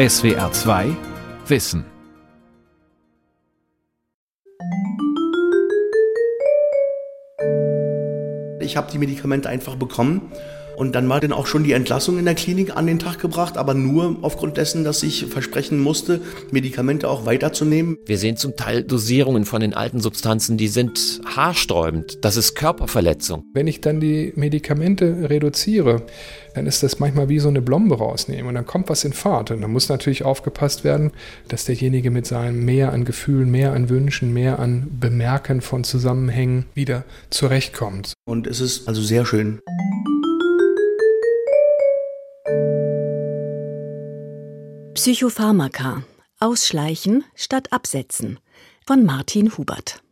SWR 0.00 0.50
2 0.50 0.96
Wissen. 1.46 1.84
Ich 8.60 8.78
habe 8.78 8.90
die 8.90 8.96
Medikamente 8.96 9.50
einfach 9.50 9.76
bekommen 9.76 10.32
und 10.80 10.92
dann 10.94 11.10
war 11.10 11.20
dann 11.20 11.32
auch 11.32 11.46
schon 11.46 11.62
die 11.62 11.72
Entlassung 11.72 12.18
in 12.18 12.24
der 12.24 12.34
Klinik 12.34 12.74
an 12.74 12.86
den 12.86 12.98
Tag 12.98 13.18
gebracht, 13.18 13.58
aber 13.58 13.74
nur 13.74 14.16
aufgrund 14.22 14.56
dessen, 14.56 14.82
dass 14.82 15.02
ich 15.02 15.26
versprechen 15.26 15.78
musste, 15.78 16.22
Medikamente 16.52 17.06
auch 17.06 17.26
weiterzunehmen. 17.26 17.98
Wir 18.06 18.16
sehen 18.16 18.38
zum 18.38 18.56
Teil 18.56 18.82
Dosierungen 18.82 19.44
von 19.44 19.60
den 19.60 19.74
alten 19.74 20.00
Substanzen, 20.00 20.56
die 20.56 20.68
sind 20.68 21.20
haarsträubend. 21.26 22.24
Das 22.24 22.38
ist 22.38 22.54
Körperverletzung. 22.54 23.44
Wenn 23.52 23.66
ich 23.66 23.82
dann 23.82 24.00
die 24.00 24.32
Medikamente 24.36 25.28
reduziere, 25.28 26.00
dann 26.54 26.66
ist 26.66 26.82
das 26.82 26.98
manchmal 26.98 27.28
wie 27.28 27.40
so 27.40 27.50
eine 27.50 27.60
Blombe 27.60 27.98
rausnehmen 27.98 28.46
und 28.46 28.54
dann 28.54 28.64
kommt 28.64 28.88
was 28.88 29.04
in 29.04 29.12
Fahrt. 29.12 29.50
Und 29.50 29.60
dann 29.60 29.70
muss 29.70 29.90
natürlich 29.90 30.24
aufgepasst 30.24 30.82
werden, 30.82 31.12
dass 31.48 31.66
derjenige 31.66 32.10
mit 32.10 32.26
seinem 32.26 32.64
mehr 32.64 32.94
an 32.94 33.04
Gefühlen, 33.04 33.50
mehr 33.50 33.74
an 33.74 33.90
Wünschen, 33.90 34.32
mehr 34.32 34.58
an 34.58 34.88
Bemerken 34.98 35.60
von 35.60 35.84
Zusammenhängen 35.84 36.64
wieder 36.72 37.04
zurechtkommt. 37.28 38.14
Und 38.24 38.46
es 38.46 38.60
ist 38.60 38.88
also 38.88 39.02
sehr 39.02 39.26
schön. 39.26 39.60
Psychopharmaka. 45.02 46.02
Ausschleichen 46.40 47.24
statt 47.34 47.72
absetzen. 47.72 48.38
Von 48.86 49.06
Martin 49.06 49.56
Hubert. 49.56 50.02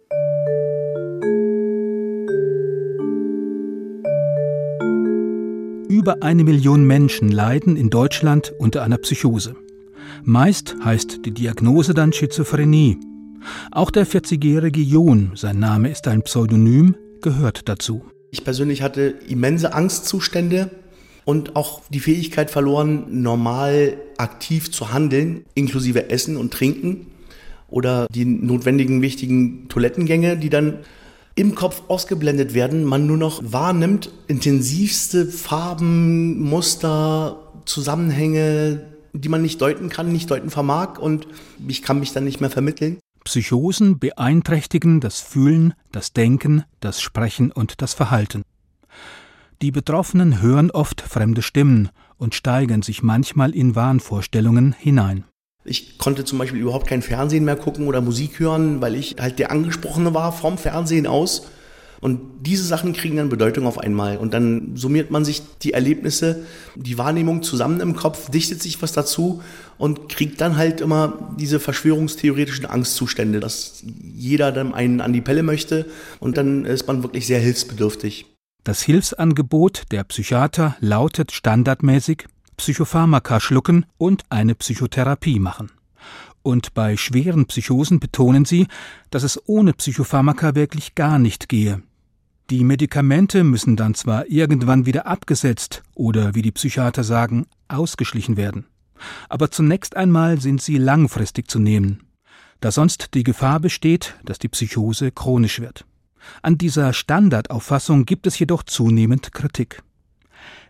Über 5.91 6.23
eine 6.23 6.43
Million 6.43 6.87
Menschen 6.87 7.31
leiden 7.31 7.77
in 7.77 7.91
Deutschland 7.91 8.55
unter 8.59 8.83
einer 8.83 8.97
Psychose. 8.97 9.57
Meist 10.25 10.75
heißt 10.83 11.19
die 11.27 11.33
Diagnose 11.33 11.93
dann 11.93 12.15
Schizophrenie. 12.15 12.99
Auch 13.71 13.91
der 13.91 14.07
40-jährige 14.07 14.81
John, 14.81 15.33
sein 15.35 15.59
Name 15.59 15.91
ist 15.91 16.09
ein 16.09 16.23
Pseudonym, 16.23 16.97
gehört 17.21 17.69
dazu. 17.69 18.07
Ich 18.31 18.43
persönlich 18.43 18.81
hatte 18.81 19.17
immense 19.29 19.75
Angstzustände 19.75 20.71
und 21.29 21.57
auch 21.57 21.83
die 21.91 22.01
Fähigkeit 22.01 22.51
verloren, 22.51 23.05
normal 23.21 23.99
aktiv 24.17 24.73
zu 24.73 24.95
handeln, 24.95 25.45
inklusive 25.53 26.09
Essen 26.09 26.39
und 26.39 26.55
Trinken 26.55 27.09
oder 27.69 28.07
die 28.11 28.25
notwendigen 28.25 29.03
wichtigen 29.03 29.69
Toilettengänge, 29.69 30.39
die 30.39 30.49
dann 30.49 30.79
im 31.35 31.55
Kopf 31.55 31.83
ausgeblendet 31.89 32.55
werden, 32.55 32.83
man 32.83 33.07
nur 33.07 33.19
noch 33.19 33.43
wahrnimmt, 33.45 34.11
intensivste 34.27 35.27
Farben, 35.27 36.41
Muster, 36.41 37.53
Zusammenhänge, 37.67 38.87
die 39.13 39.29
man 39.29 39.43
nicht 39.43 39.61
deuten 39.61 39.91
kann, 39.91 40.11
nicht 40.11 40.31
deuten 40.31 40.49
vermag 40.49 40.99
und 40.99 41.29
ich 41.69 41.83
kann 41.83 42.01
mich 42.01 42.15
dann 42.15 42.25
nicht 42.25 42.41
mehr 42.41 42.49
vermitteln. 42.49 43.01
Psychosen 43.25 43.99
beeinträchtigen 43.99 45.01
das 45.01 45.21
Fühlen, 45.21 45.75
das 45.93 46.15
Denken, 46.15 46.65
das 46.81 47.03
Sprechen 47.03 47.53
und 47.53 47.83
das 47.83 47.93
Verhalten. 47.93 48.45
Die 49.61 49.73
Betroffenen 49.73 50.41
hören 50.41 50.71
oft 50.71 51.01
fremde 51.01 51.43
Stimmen 51.43 51.89
und 52.17 52.37
steigern 52.37 52.83
sich 52.83 53.03
manchmal 53.03 53.57
in 53.57 53.75
Wahnvorstellungen 53.75 54.73
hinein. 54.73 55.25
Ich 55.65 55.99
konnte 55.99 56.25
zum 56.25 56.39
Beispiel 56.39 56.61
überhaupt 56.61 56.87
kein 56.87 57.03
Fernsehen 57.03 57.45
mehr 57.45 57.57
gucken 57.57 57.89
oder 57.89 58.01
Musik 58.01 58.39
hören, 58.39 58.81
weil 58.81 58.95
ich 58.95 59.17
halt 59.19 59.41
der 59.41 59.51
Angesprochene 59.51 60.15
war 60.15 60.33
vom 60.33 60.59
Fernsehen 60.59 61.09
aus. 61.09 61.49
Und 62.01 62.21
diese 62.47 62.63
Sachen 62.63 62.93
kriegen 62.93 63.17
dann 63.17 63.29
Bedeutung 63.29 63.67
auf 63.67 63.79
einmal. 63.79 64.19
Und 64.19 64.33
dann 64.33 64.77
summiert 64.77 65.11
man 65.11 65.25
sich 65.25 65.43
die 65.63 65.73
Erlebnisse, 65.73 66.45
die 66.77 66.97
Wahrnehmung 66.97 67.43
zusammen 67.43 67.81
im 67.81 67.97
Kopf, 67.97 68.31
dichtet 68.31 68.63
sich 68.63 68.81
was 68.81 68.93
dazu 68.93 69.43
und 69.77 70.09
kriegt 70.09 70.41
dann 70.41 70.57
halt 70.57 70.81
immer 70.81 71.35
diese 71.37 71.59
verschwörungstheoretischen 71.59 72.67
Angstzustände, 72.67 73.41
dass 73.41 73.83
jeder 74.15 74.53
dann 74.53 74.73
einen 74.73 75.01
an 75.01 75.13
die 75.13 75.21
Pelle 75.21 75.43
möchte. 75.43 75.87
Und 76.21 76.37
dann 76.37 76.65
ist 76.65 76.87
man 76.87 77.03
wirklich 77.03 77.27
sehr 77.27 77.41
hilfsbedürftig. 77.41 78.38
Das 78.65 78.83
Hilfsangebot 78.83 79.85
der 79.91 80.05
Psychiater 80.05 80.77
lautet 80.81 81.33
standardmäßig 81.33 82.27
Psychopharmaka 82.57 83.41
schlucken 83.41 83.87
und 83.97 84.25
eine 84.31 84.55
Psychotherapie 84.55 85.39
machen. 85.39 85.71
Und 86.43 86.75
bei 86.75 86.97
schweren 86.97 87.47
Psychosen 87.47 88.01
betonen 88.01 88.45
sie, 88.45 88.67
dass 89.11 89.23
es 89.23 89.41
ohne 89.47 89.73
Psychopharmaka 89.73 90.55
wirklich 90.55 90.95
gar 90.95 91.19
nicht 91.19 91.49
gehe. 91.49 91.83
Die 92.51 92.65
Medikamente 92.65 93.45
müssen 93.45 93.77
dann 93.77 93.95
zwar 93.95 94.27
irgendwann 94.29 94.87
wieder 94.87 95.07
abgesetzt 95.07 95.83
oder, 95.95 96.35
wie 96.35 96.43
die 96.43 96.53
Psychiater 96.53 97.05
sagen, 97.05 97.47
ausgeschlichen 97.69 98.37
werden. 98.37 98.67
Aber 99.29 99.51
zunächst 99.51 99.97
einmal 99.97 100.41
sind 100.41 100.63
sie 100.63 100.79
langfristig 100.79 101.51
zu 101.51 101.59
nehmen, 101.59 102.05
da 102.61 102.73
sonst 102.73 103.15
die 103.15 103.23
Gefahr 103.23 103.61
besteht, 103.61 104.15
dass 104.25 104.39
die 104.39 104.49
Psychose 104.49 105.13
chronisch 105.13 105.61
wird. 105.61 105.85
An 106.43 106.59
dieser 106.59 106.93
Standardauffassung 106.93 108.05
gibt 108.05 108.27
es 108.27 108.39
jedoch 108.39 108.63
zunehmend 108.63 109.33
Kritik. 109.33 109.83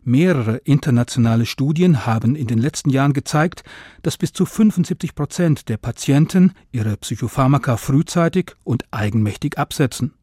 Mehrere 0.05 0.57
internationale 0.59 1.45
Studien 1.45 2.07
haben 2.07 2.35
in 2.35 2.47
den 2.47 2.59
letzten 2.59 2.91
Jahren 2.91 3.13
gezeigt, 3.13 3.63
dass 4.03 4.17
bis 4.17 4.33
zu 4.33 4.47
75 4.47 5.15
Prozent 5.15 5.69
der 5.69 5.77
Patienten 5.77 6.53
ihre 6.73 6.97
Psychopharmaka 6.97 7.77
frühzeitig 7.77 8.53
und 8.65 8.85
eigenmächtig 8.91 9.59
absetzen. 9.59 10.15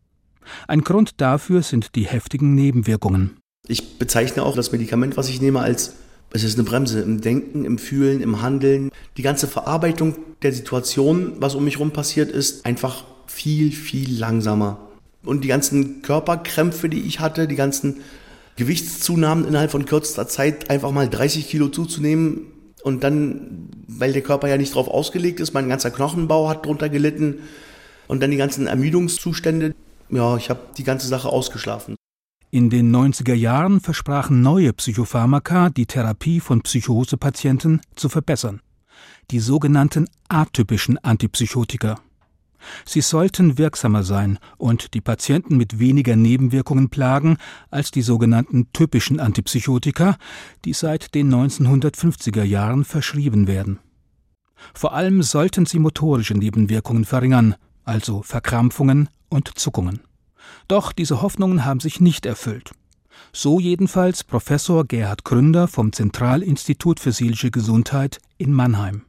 Ein 0.68 0.82
Grund 0.82 1.22
dafür 1.22 1.62
sind 1.62 1.96
die 1.96 2.06
heftigen 2.06 2.56
Nebenwirkungen. 2.56 3.38
Ich 3.68 3.98
bezeichne 3.98 4.44
auch 4.44 4.56
das 4.56 4.72
Medikament, 4.72 5.18
was 5.18 5.30
ich 5.30 5.42
nehme, 5.42 5.60
als 5.60 5.96
es 6.32 6.44
ist 6.44 6.58
eine 6.58 6.68
Bremse 6.68 7.02
im 7.02 7.22
Denken, 7.22 7.66
im 7.66 7.78
Fühlen, 7.78 8.22
im 8.22 8.42
Handeln. 8.42 8.92
Die 9.18 9.22
ganze 9.22 9.48
Verarbeitung 9.48 10.16
der 10.42 10.52
Situation, 10.52 11.34
was 11.40 11.56
um 11.56 11.64
mich 11.64 11.76
herum 11.76 11.92
passiert, 11.92 12.30
ist 12.30 12.66
einfach 12.66 13.06
viel, 13.28 13.72
viel 13.72 14.20
langsamer. 14.20 14.80
Und 15.26 15.44
die 15.44 15.48
ganzen 15.48 16.02
Körperkrämpfe, 16.02 16.90
die 16.90 17.02
ich 17.02 17.20
hatte, 17.20 17.48
die 17.48 17.56
ganzen 17.56 18.02
Gewichtszunahmen 18.56 19.48
innerhalb 19.48 19.72
von 19.72 19.86
kürzester 19.86 20.28
Zeit, 20.28 20.70
einfach 20.70 20.92
mal 20.92 21.10
30 21.10 21.48
Kilo 21.48 21.68
zuzunehmen 21.68 22.48
und 22.84 23.04
dann, 23.04 23.70
weil 23.88 24.14
der 24.14 24.22
Körper 24.22 24.48
ja 24.48 24.58
nicht 24.58 24.76
drauf 24.76 24.88
ausgelegt 24.88 25.40
ist, 25.40 25.54
mein 25.54 25.68
ganzer 25.68 25.92
Knochenbau 25.92 26.48
hat 26.48 26.66
drunter 26.66 26.88
gelitten 26.88 27.40
und 28.08 28.22
dann 28.22 28.32
die 28.32 28.38
ganzen 28.38 28.68
Ermüdungszustände. 28.68 29.74
Ja, 30.10 30.38
ich 30.38 30.50
habe 30.50 30.60
die 30.78 30.84
ganze 30.84 31.08
Sache 31.08 31.30
ausgeschlafen. 31.30 31.96
In 32.52 32.70
den 32.70 32.96
90er 32.96 33.34
Jahren 33.34 33.82
versprachen 33.82 34.42
neue 34.42 34.72
Psychopharmaka, 34.72 35.72
die 35.72 35.88
Therapie 35.88 36.40
von 36.40 36.62
Psychosepatienten 36.62 37.82
zu 37.96 38.08
verbessern. 38.08 38.62
Die 39.32 39.40
sogenannten 39.40 40.08
atypischen 40.30 40.98
Antipsychotika. 41.00 42.00
Sie 42.86 43.02
sollten 43.02 43.58
wirksamer 43.58 44.04
sein 44.04 44.40
und 44.58 44.94
die 44.94 45.02
Patienten 45.02 45.58
mit 45.58 45.80
weniger 45.80 46.16
Nebenwirkungen 46.16 46.90
plagen 46.90 47.38
als 47.70 47.92
die 47.92 48.02
sogenannten 48.02 48.72
typischen 48.74 49.20
Antipsychotika, 49.20 50.18
die 50.66 50.74
seit 50.74 51.14
den 51.16 51.34
1950er 51.34 52.44
Jahren 52.44 52.86
verschrieben 52.86 53.48
werden. 53.48 53.80
Vor 54.74 54.94
allem 54.94 55.22
sollten 55.22 55.66
sie 55.66 55.80
motorische 55.80 56.34
Nebenwirkungen 56.34 57.06
verringern, 57.06 57.56
also 57.84 58.22
Verkrampfungen 58.24 59.10
und 59.30 59.58
Zuckungen. 59.58 60.02
Doch 60.68 60.92
diese 60.92 61.22
Hoffnungen 61.22 61.66
haben 61.66 61.80
sich 61.80 62.00
nicht 62.00 62.26
erfüllt. 62.26 62.72
So 63.32 63.60
jedenfalls 63.60 64.24
Professor 64.24 64.86
Gerhard 64.86 65.24
Gründer 65.24 65.68
vom 65.68 65.92
Zentralinstitut 65.94 67.00
für 67.00 67.12
seelische 67.12 67.52
Gesundheit 67.52 68.20
in 68.38 68.52
Mannheim. 68.54 69.04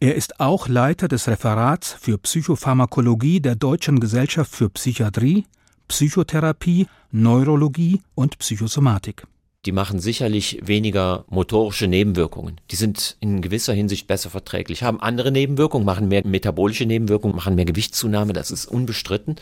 Er 0.00 0.14
ist 0.14 0.40
auch 0.40 0.68
Leiter 0.68 1.08
des 1.08 1.28
Referats 1.28 1.92
für 1.92 2.18
Psychopharmakologie 2.18 3.40
der 3.40 3.54
Deutschen 3.54 4.00
Gesellschaft 4.00 4.54
für 4.54 4.70
Psychiatrie, 4.70 5.44
Psychotherapie, 5.88 6.86
Neurologie 7.10 8.00
und 8.14 8.38
Psychosomatik. 8.38 9.26
Die 9.66 9.72
machen 9.72 10.00
sicherlich 10.00 10.60
weniger 10.62 11.24
motorische 11.28 11.86
Nebenwirkungen. 11.86 12.60
Die 12.70 12.76
sind 12.76 13.18
in 13.20 13.42
gewisser 13.42 13.74
Hinsicht 13.74 14.06
besser 14.06 14.30
verträglich, 14.30 14.82
haben 14.82 15.00
andere 15.00 15.32
Nebenwirkungen, 15.32 15.84
machen 15.84 16.08
mehr 16.08 16.26
metabolische 16.26 16.86
Nebenwirkungen, 16.86 17.36
machen 17.36 17.56
mehr 17.56 17.66
Gewichtszunahme, 17.66 18.32
das 18.32 18.50
ist 18.50 18.64
unbestritten. 18.64 19.36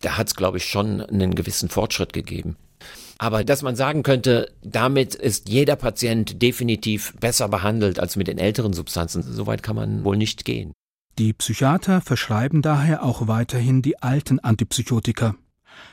Da 0.00 0.16
hat 0.16 0.28
es, 0.28 0.34
glaube 0.34 0.56
ich, 0.56 0.64
schon 0.64 1.02
einen 1.02 1.34
gewissen 1.34 1.68
Fortschritt 1.68 2.14
gegeben. 2.14 2.56
Aber 3.20 3.44
dass 3.44 3.60
man 3.60 3.76
sagen 3.76 4.02
könnte, 4.02 4.50
damit 4.62 5.14
ist 5.14 5.50
jeder 5.50 5.76
Patient 5.76 6.40
definitiv 6.40 7.12
besser 7.20 7.50
behandelt 7.50 8.00
als 8.00 8.16
mit 8.16 8.28
den 8.28 8.38
älteren 8.38 8.72
Substanzen, 8.72 9.22
soweit 9.22 9.62
kann 9.62 9.76
man 9.76 10.04
wohl 10.04 10.16
nicht 10.16 10.46
gehen. 10.46 10.72
Die 11.18 11.34
Psychiater 11.34 12.00
verschreiben 12.00 12.62
daher 12.62 13.02
auch 13.02 13.28
weiterhin 13.28 13.82
die 13.82 14.02
alten 14.02 14.38
Antipsychotika. 14.38 15.34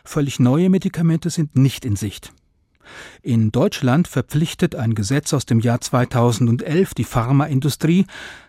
Völlig 0.05 0.39
neue 0.39 0.69
Medikamente 0.69 1.29
sind 1.29 1.57
nicht 1.57 1.83
in 1.83 1.97
Sicht. 1.97 2.31
In 3.21 3.51
Deutschland 3.51 4.07
verpflichtet 4.07 4.75
ein 4.75 4.95
Gesetz 4.95 5.33
aus 5.33 5.45
dem 5.45 5.59
Jahr 5.59 5.81
2011 5.81 6.93
die 6.93 7.03
Pharmaindustrie, 7.03 8.05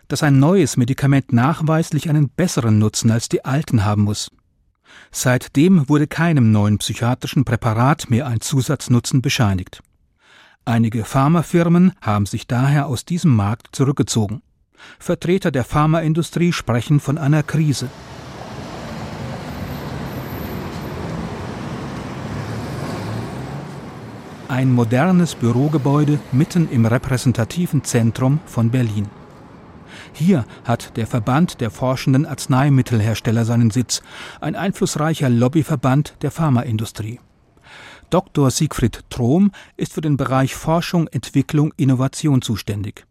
dass 0.07 0.23
ein 0.23 0.39
neues 0.39 0.77
Medikament 0.77 1.33
nachweislich 1.33 2.09
einen 2.09 2.29
besseren 2.29 2.79
Nutzen 2.79 3.11
als 3.11 3.27
die 3.27 3.43
alten 3.43 3.83
haben 3.83 4.03
muss. 4.03 4.31
Seitdem 5.11 5.89
wurde 5.89 6.07
keinem 6.07 6.51
neuen 6.51 6.77
psychiatrischen 6.77 7.45
Präparat 7.45 8.09
mehr 8.09 8.27
ein 8.27 8.41
Zusatznutzen 8.41 9.21
bescheinigt. 9.21 9.81
Einige 10.65 11.03
Pharmafirmen 11.03 11.93
haben 12.01 12.25
sich 12.25 12.45
daher 12.45 12.87
aus 12.87 13.05
diesem 13.05 13.35
Markt 13.35 13.69
zurückgezogen. 13.71 14.41
Vertreter 14.99 15.51
der 15.51 15.63
Pharmaindustrie 15.63 16.53
sprechen 16.53 16.99
von 16.99 17.17
einer 17.17 17.43
Krise. 17.43 17.89
Ein 24.47 24.71
modernes 24.71 25.35
Bürogebäude 25.35 26.19
mitten 26.31 26.69
im 26.69 26.85
repräsentativen 26.85 27.83
Zentrum 27.83 28.39
von 28.45 28.71
Berlin. 28.71 29.07
Hier 30.13 30.45
hat 30.65 30.97
der 30.97 31.07
Verband 31.07 31.61
der 31.61 31.71
forschenden 31.71 32.25
Arzneimittelhersteller 32.25 33.45
seinen 33.45 33.71
Sitz, 33.71 34.01
ein 34.41 34.55
einflussreicher 34.55 35.29
Lobbyverband 35.29 36.15
der 36.21 36.31
Pharmaindustrie. 36.31 37.19
Dr. 38.09 38.49
Siegfried 38.49 39.03
Trom 39.09 39.51
ist 39.77 39.93
für 39.93 40.01
den 40.01 40.17
Bereich 40.17 40.55
Forschung, 40.55 41.07
Entwicklung, 41.07 41.73
Innovation 41.77 42.41
zuständig. 42.41 43.05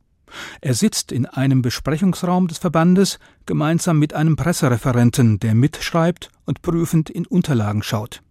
Er 0.61 0.75
sitzt 0.75 1.12
in 1.12 1.26
einem 1.26 1.62
Besprechungsraum 1.62 2.49
des 2.49 2.58
Verbandes 2.58 3.19
gemeinsam 3.46 3.99
mit 3.99 4.12
einem 4.12 4.37
Pressereferenten, 4.37 5.38
der 5.38 5.55
mitschreibt 5.55 6.31
und 6.44 6.62
prüfend 6.62 7.11
in 7.11 7.26
Unterlagen 7.26 7.82
schaut. 7.82 8.23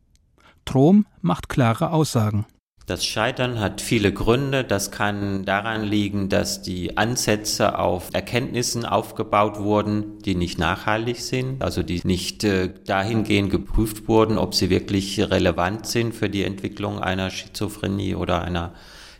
Trom 0.65 1.05
macht 1.21 1.49
klare 1.49 1.91
Aussagen. 1.91 2.45
Das 2.87 3.05
Scheitern 3.05 3.59
hat 3.59 3.81
viele 3.81 4.13
Gründe. 4.13 4.63
Das 4.63 4.91
kann 4.91 5.43
daran 5.43 5.83
liegen, 5.83 6.29
dass 6.29 6.61
die 6.61 6.95
Ansätze 6.95 7.77
auf 7.77 8.11
Erkenntnissen 8.13 8.85
aufgebaut 8.85 9.59
wurden, 9.59 10.19
die 10.19 10.35
nicht 10.35 10.57
nachhaltig 10.57 11.19
sind, 11.19 11.61
also 11.61 11.83
die 11.83 11.99
nicht 12.05 12.45
äh, 12.45 12.73
dahingehend 12.85 13.49
geprüft 13.49 14.07
wurden, 14.07 14.37
ob 14.37 14.55
sie 14.55 14.69
wirklich 14.69 15.19
relevant 15.19 15.85
sind 15.85 16.15
für 16.15 16.29
die 16.29 16.43
Entwicklung 16.43 16.99
einer 16.99 17.29
Schizophrenie 17.29 18.15
oder 18.15 18.41
einer 18.41 18.73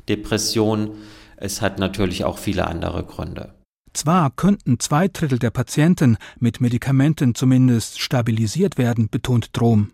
Depression. 0.07 0.91
Es 1.35 1.61
hat 1.61 1.77
natürlich 1.77 2.23
auch 2.23 2.37
viele 2.37 2.67
andere 2.67 3.03
Gründe. 3.03 3.53
Zwar 3.91 4.31
könnten 4.31 4.79
zwei 4.79 5.09
Drittel 5.09 5.39
der 5.39 5.49
Patienten 5.49 6.15
mit 6.39 6.61
Medikamenten 6.61 7.35
zumindest 7.35 7.99
stabilisiert 7.99 8.77
werden, 8.77 9.09
betont 9.09 9.49
Drom 9.51 9.91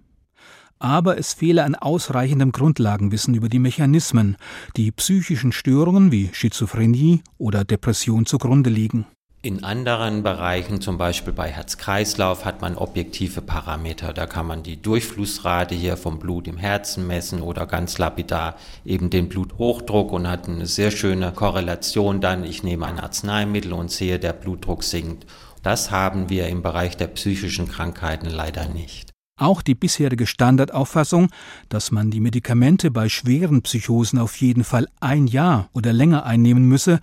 aber 0.83 1.18
es 1.18 1.33
fehle 1.33 1.63
an 1.63 1.75
ausreichendem 1.75 2.51
Grundlagenwissen 2.51 3.33
über 3.33 3.47
die 3.47 3.59
Mechanismen, 3.59 4.35
die 4.75 4.91
psychischen 4.91 5.53
Störungen 5.53 6.12
wie 6.12 6.30
Schizophrenie 6.33 7.21
oder 7.38 7.63
Depression 7.63 8.25
zugrunde 8.25 8.69
liegen. 8.69 9.06
In 9.45 9.63
anderen 9.63 10.24
Bereichen, 10.24 10.80
zum 10.80 10.97
Beispiel 10.97 11.33
bei 11.33 11.50
Herz-Kreislauf, 11.50 12.45
hat 12.45 12.62
man 12.62 12.77
objektive 12.77 13.41
Parameter. 13.41 14.13
Da 14.13 14.25
kann 14.25 14.47
man 14.47 14.63
die 14.63 14.81
Durchflussrate 14.81 15.75
hier 15.75 15.97
vom 15.97 16.19
Blut 16.19 16.47
im 16.47 16.57
Herzen 16.57 17.07
messen 17.07 17.41
oder 17.41 17.65
ganz 17.65 17.97
lapidar 17.97 18.56
eben 18.85 19.09
den 19.09 19.27
Bluthochdruck 19.27 20.13
und 20.13 20.30
hat 20.30 20.47
eine 20.47 20.65
sehr 20.65 20.91
schöne 20.91 21.33
Korrelation 21.33 22.21
dann. 22.21 22.45
Ich 22.45 22.63
nehme 22.63 22.85
ein 22.88 23.01
Arzneimittel 23.01 23.74
und 23.74 23.91
sehe, 23.91 24.18
der 24.18 24.31
Blutdruck 24.31 24.83
sinkt. 24.83 25.25
Das 25.62 25.91
haben 25.91 26.30
wir 26.30 26.47
im 26.47 26.62
Bereich 26.62 26.95
der 26.95 27.07
psychischen 27.07 27.68
Krankheiten 27.68 28.30
leider 28.30 28.69
nicht. 28.69 29.12
Auch 29.35 29.63
die 29.63 29.74
bisherige 29.74 30.27
Standardauffassung, 30.27 31.30
dass 31.68 31.91
man 31.91 32.12
die 32.12 32.19
Medikamente 32.19 32.91
bei 32.91 33.09
schweren 33.09 33.63
Psychosen 33.63 34.19
auf 34.19 34.35
jeden 34.38 34.63
Fall 34.63 34.88
ein 35.00 35.25
Jahr 35.25 35.69
oder 35.74 35.91
länger 35.91 36.25
einnehmen 36.25 36.65
müsse, 36.65 37.00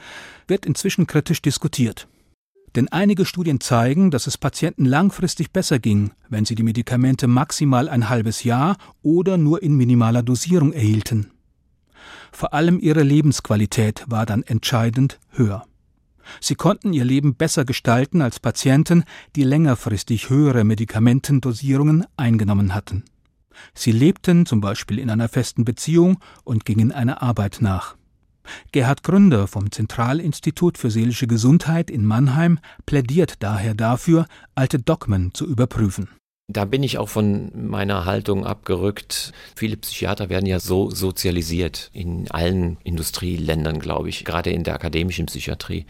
wird 0.47 0.65
inzwischen 0.65 1.09
kritisch 1.09 1.43
diskutiert. 1.43 2.06
Denn 2.77 2.87
einige 2.88 3.27
Studien 3.27 3.61
zeigen, 3.61 4.12
dass 4.12 4.29
es 4.29 4.38
Patienten 4.38 4.85
langfristig 4.85 5.50
besser 5.50 5.81
ging, 5.81 6.12
wenn 6.29 6.44
sie 6.44 6.55
die 6.55 6.62
Medikamente 6.62 7.27
maximal 7.27 7.88
ein 7.88 8.09
halbes 8.09 8.44
Jahr 8.44 8.77
oder 9.03 9.37
nur 9.37 9.62
in 9.62 9.75
minimaler 9.75 10.23
Dosierung 10.23 10.73
erhielten. 10.73 11.32
Vor 12.31 12.55
allem 12.55 12.79
ihre 12.79 13.03
Lebensqualität 13.03 14.05
war 14.06 14.25
dann 14.25 14.44
entscheidend 14.44 15.19
höher. 15.31 15.67
Sie 16.40 16.55
konnten 16.55 16.93
ihr 16.93 17.05
Leben 17.05 17.34
besser 17.34 17.64
gestalten 17.64 18.22
als 18.22 18.40
Patienten, 18.40 19.05
die 19.37 19.44
längerfristig 19.44 20.31
höhere 20.31 20.64
Medikamentendosierungen 20.64 22.06
eingenommen 22.17 22.75
hatten. 22.75 23.05
Sie 23.75 23.93
lebten 23.93 24.46
zum 24.46 24.61
Beispiel 24.61 24.99
in 24.99 25.11
einer 25.11 25.28
festen 25.28 25.64
Beziehung 25.64 26.19
und 26.44 26.64
gingen 26.64 26.93
einer 26.93 27.22
Arbeit 27.22 27.58
nach. 27.61 27.96
Gerhard 28.72 29.02
Gründer 29.02 29.46
vom 29.46 29.70
Zentralinstitut 29.70 30.78
für 30.78 30.90
seelische 30.90 31.26
Gesundheit 31.26 31.90
in 31.90 32.05
Mannheim 32.05 32.58
plädiert 32.87 33.43
daher 33.43 33.75
dafür, 33.75 34.26
alte 34.55 34.78
Dogmen 34.78 35.32
zu 35.34 35.46
überprüfen. 35.46 36.08
Da 36.52 36.64
bin 36.64 36.82
ich 36.82 36.99
auch 36.99 37.08
von 37.08 37.52
meiner 37.55 38.06
Haltung 38.06 38.44
abgerückt. 38.44 39.32
Viele 39.55 39.76
Psychiater 39.76 40.31
werden 40.31 40.47
ja 40.47 40.58
so 40.58 40.91
sozialisiert 40.91 41.91
in 41.93 42.29
allen 42.29 42.76
Industrieländern, 42.82 43.79
glaube 43.79 44.08
ich, 44.08 44.25
gerade 44.25 44.50
in 44.50 44.64
der 44.64 44.75
akademischen 44.75 45.26
Psychiatrie. 45.26 45.87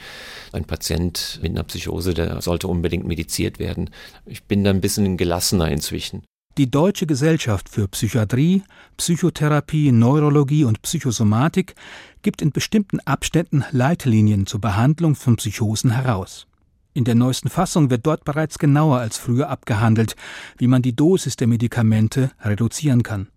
Ein 0.53 0.67
Patient 0.67 1.39
mit 1.43 1.53
einer 1.53 1.63
Psychose, 1.63 2.13
der 2.13 2.43
sollte 2.43 2.69
unbedingt 2.69 3.07
mediziert 3.07 3.59
werden. 3.59 3.89
Ich 4.27 4.45
bin 4.45 4.63
da 4.63 4.69
ein 4.69 4.83
bisschen 4.83 5.17
gelassener 5.17 5.71
inzwischen. 5.71 6.25
Die 6.59 6.71
Deutsche 6.71 7.07
Gesellschaft 7.07 7.71
für 7.71 7.89
Psychiatrie, 7.89 8.63
Psychotherapie, 8.99 9.93
Neurologie 9.93 10.65
und 10.65 10.83
Psychosomatik 10.83 11.75
gibt 12.21 12.43
in 12.43 12.53
bestimmten 12.53 13.01
Abständen 13.01 13.65
Leitlinien 13.71 14.47
zur 14.47 14.61
Behandlung 14.61 15.15
von 15.15 15.37
Psychosen 15.37 15.93
heraus. 15.93 16.47
In 16.93 17.05
der 17.05 17.15
neuesten 17.15 17.49
Fassung 17.49 17.89
wird 17.89 18.05
dort 18.05 18.25
bereits 18.25 18.59
genauer 18.59 18.99
als 18.99 19.17
früher 19.17 19.49
abgehandelt, 19.49 20.17
wie 20.59 20.67
man 20.67 20.83
die 20.83 20.97
Dosis 20.97 21.37
der 21.37 21.47
Medikamente 21.47 22.33
reduzieren 22.41 23.05
kann. 23.05 23.29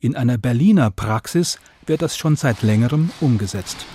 In 0.00 0.16
einer 0.16 0.38
Berliner 0.38 0.90
Praxis 0.90 1.60
wird 1.86 2.02
das 2.02 2.16
schon 2.16 2.34
seit 2.34 2.62
längerem 2.62 3.10
umgesetzt. 3.20 3.86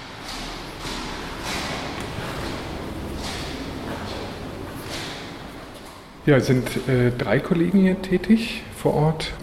Ja, 6.26 6.38
es 6.38 6.48
sind 6.48 6.70
äh, 6.88 7.12
drei 7.12 7.40
Kollegen 7.40 7.80
hier 7.80 8.02
tätig 8.02 8.64
vor 8.78 8.94
Ort. 8.94 9.34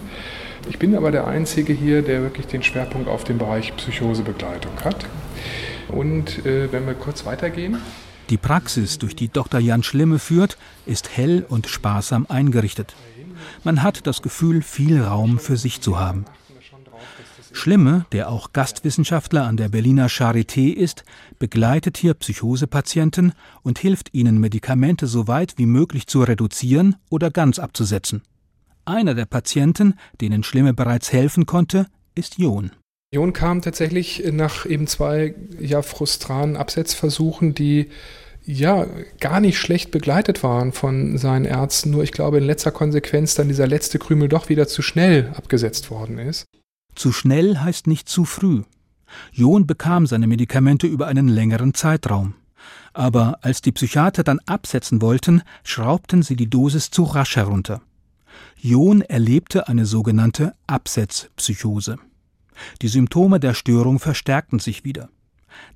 Ich 0.71 0.79
bin 0.79 0.97
aber 0.97 1.11
der 1.11 1.27
Einzige 1.27 1.75
hier, 1.75 2.01
der 2.01 2.23
wirklich 2.23 2.47
den 2.47 2.63
Schwerpunkt 2.63 3.09
auf 3.09 3.25
dem 3.25 3.37
Bereich 3.37 3.77
Psychosebegleitung 3.77 4.73
hat. 4.83 5.05
Und 5.89 6.47
äh, 6.47 6.73
wenn 6.73 6.87
wir 6.87 6.95
kurz 6.95 7.27
weitergehen. 7.27 7.79
Die 8.31 8.37
Praxis, 8.37 8.99
durch 8.99 9.17
die 9.17 9.29
Dr. 9.29 9.59
Jan 9.59 9.83
Schlimme 9.83 10.19
führt, 10.19 10.59
ist 10.85 11.17
hell 11.17 11.47
und 11.49 11.67
sparsam 11.67 12.27
eingerichtet. 12.29 12.95
Man 13.65 13.83
hat 13.83 14.07
das 14.07 14.21
Gefühl, 14.21 14.63
viel 14.63 15.03
Raum 15.03 15.39
für 15.39 15.57
sich 15.57 15.81
zu 15.81 15.99
haben. 15.99 16.27
Schlimme, 17.53 18.05
der 18.13 18.31
auch 18.31 18.53
Gastwissenschaftler 18.53 19.45
an 19.47 19.57
der 19.57 19.71
Berliner 19.71 20.09
Charité 20.09 20.73
ist, 20.73 21.05
begleitet 21.39 21.97
hier 21.97 22.15
Psychosepatienten 22.15 23.33
und 23.63 23.79
hilft 23.79 24.13
ihnen, 24.13 24.39
Medikamente 24.39 25.07
so 25.07 25.27
weit 25.27 25.55
wie 25.57 25.67
möglich 25.67 26.07
zu 26.07 26.23
reduzieren 26.23 26.97
oder 27.11 27.31
ganz 27.31 27.59
abzusetzen. 27.59 28.23
Einer 28.85 29.15
der 29.15 29.27
Patienten, 29.27 29.95
denen 30.21 30.43
Schlimme 30.43 30.75
bereits 30.75 31.13
helfen 31.13 31.47
konnte, 31.47 31.87
ist 32.15 32.39
Jon. 32.39 32.73
Jon 33.11 33.33
kam 33.33 33.63
tatsächlich 33.63 34.23
nach 34.33 34.67
eben 34.67 34.87
zwei 34.87 35.35
ja, 35.59 35.81
frustranen 35.81 36.57
Absetzversuchen, 36.57 37.55
die 37.55 37.89
ja 38.45 38.87
gar 39.21 39.41
nicht 39.41 39.59
schlecht 39.59 39.91
begleitet 39.91 40.43
waren 40.43 40.73
von 40.73 41.17
seinen 41.17 41.47
Ärzten, 41.47 41.91
nur 41.91 42.03
ich 42.03 42.13
glaube 42.13 42.39
in 42.39 42.45
letzter 42.45 42.71
Konsequenz 42.71 43.35
dann 43.35 43.49
dieser 43.49 43.67
letzte 43.67 43.99
Krümel 43.99 44.29
doch 44.29 44.49
wieder 44.51 44.69
zu 44.69 44.83
schnell 44.83 45.33
abgesetzt 45.35 45.91
worden 45.91 46.19
ist. 46.19 46.45
Zu 46.95 47.13
schnell 47.13 47.59
heißt 47.59 47.87
nicht 47.87 48.09
zu 48.09 48.25
früh. 48.25 48.63
Jon 49.33 49.67
bekam 49.67 50.07
seine 50.07 50.27
Medikamente 50.27 50.87
über 50.87 51.07
einen 51.07 51.29
längeren 51.29 51.73
Zeitraum. 51.73 52.35
Aber 52.93 53.39
als 53.43 53.63
die 53.63 53.73
Psychiater 53.73 54.23
dann 54.23 54.41
absetzen 54.47 55.01
wollten, 55.01 55.43
schraubten 55.63 56.23
sie 56.23 56.37
die 56.37 56.51
Dosis 56.51 56.91
zu 56.91 57.05
rasch 57.05 57.37
herunter. 57.37 57.81
Jon 58.61 59.01
erlebte 59.01 59.69
eine 59.69 59.87
sogenannte 59.87 60.55
Absetzpsychose. 60.67 61.99
Die 62.83 62.89
Symptome 62.89 63.41
der 63.41 63.55
Störung 63.55 63.99
verstärkten 63.99 64.59
sich 64.59 64.85
wieder. 64.85 65.09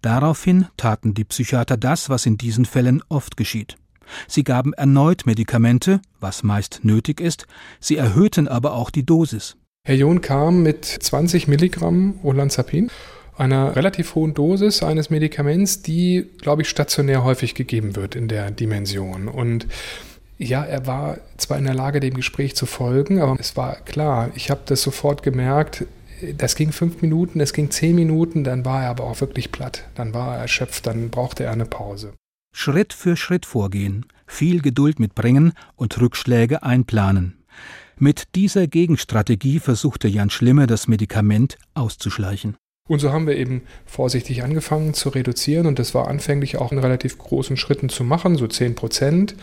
Daraufhin 0.01 0.67
taten 0.77 1.15
die 1.15 1.25
Psychiater 1.25 1.77
das, 1.77 2.09
was 2.09 2.27
in 2.27 2.39
diesen 2.39 2.65
Fällen 2.65 3.03
oft 3.09 3.37
geschieht. 3.37 3.77
Sie 4.29 4.45
gaben 4.45 4.73
erneut 4.73 5.27
Medikamente, 5.27 6.01
was 6.21 6.43
meist 6.43 6.81
nötig 6.83 7.21
ist, 7.21 7.47
sie 7.81 7.97
erhöhten 7.97 8.49
aber 8.49 8.75
auch 8.75 8.91
die 8.91 9.07
Dosis. 9.07 9.57
Herr 9.85 9.97
John 9.97 10.21
kam 10.21 10.63
mit 10.63 10.85
20 10.85 11.49
Milligramm 11.49 12.21
Olanzapin, 12.23 12.91
einer 13.37 13.75
relativ 13.75 14.15
hohen 14.15 14.35
Dosis 14.35 14.83
eines 14.83 15.11
Medikaments, 15.11 15.83
die, 15.83 16.31
glaube 16.41 16.63
ich, 16.63 16.69
stationär 16.69 17.25
häufig 17.25 17.55
gegeben 17.55 17.97
wird 17.97 18.15
in 18.15 18.29
der 18.29 18.51
Dimension. 18.51 19.29
Und 19.29 19.67
ja, 20.39 20.65
er 20.65 20.87
war 20.87 21.19
zwar 21.37 21.59
in 21.59 21.65
der 21.65 21.75
Lage, 21.75 22.01
dem 22.01 22.15
Gespräch 22.15 22.55
zu 22.55 22.67
folgen, 22.67 23.21
aber 23.21 23.37
es 23.39 23.57
war 23.57 23.77
klar, 23.77 24.31
ich 24.35 24.51
habe 24.51 24.61
das 24.67 24.83
sofort 24.83 25.23
gemerkt, 25.23 25.87
das 26.37 26.55
ging 26.57 26.73
fünf 26.73 27.03
Minuten, 27.03 27.41
es 27.41 27.53
ging 27.53 27.71
zehn 27.71 27.95
Minuten, 27.95 28.45
dann 28.45 28.65
war 28.65 28.85
er 28.85 28.91
aber 28.91 29.05
auch 29.05 29.21
wirklich 29.21 29.53
platt. 29.53 29.89
Dann 29.95 30.15
war 30.15 30.37
er 30.37 30.43
erschöpft, 30.43 30.87
dann 30.87 31.11
brauchte 31.11 31.45
er 31.45 31.53
eine 31.53 31.67
Pause. 31.67 32.15
Schritt 32.55 32.93
für 32.93 33.17
Schritt 33.17 33.47
vorgehen, 33.47 34.07
viel 34.27 34.61
Geduld 34.61 35.01
mitbringen 35.01 35.53
und 35.75 36.01
Rückschläge 36.01 36.63
einplanen. 36.63 37.39
Mit 37.99 38.35
dieser 38.35 38.67
Gegenstrategie 38.67 39.59
versuchte 39.59 40.09
Jan 40.09 40.31
Schlimme 40.31 40.67
das 40.67 40.89
Medikament 40.89 41.57
auszuschleichen. 41.75 42.57
Und 42.89 42.99
so 42.99 43.13
haben 43.13 43.29
wir 43.29 43.37
eben 43.37 43.63
vorsichtig 43.87 44.43
angefangen 44.43 44.93
zu 44.93 45.09
reduzieren 45.11 45.67
und 45.67 45.79
das 45.79 45.95
war 45.95 46.09
anfänglich 46.09 46.57
auch 46.57 46.73
in 46.73 46.79
relativ 46.79 47.17
großen 47.17 47.57
Schritten 47.57 47.89
zu 47.89 48.03
machen, 48.03 48.37
so 48.37 48.49
10 48.49 48.75
Prozent. 48.75 49.37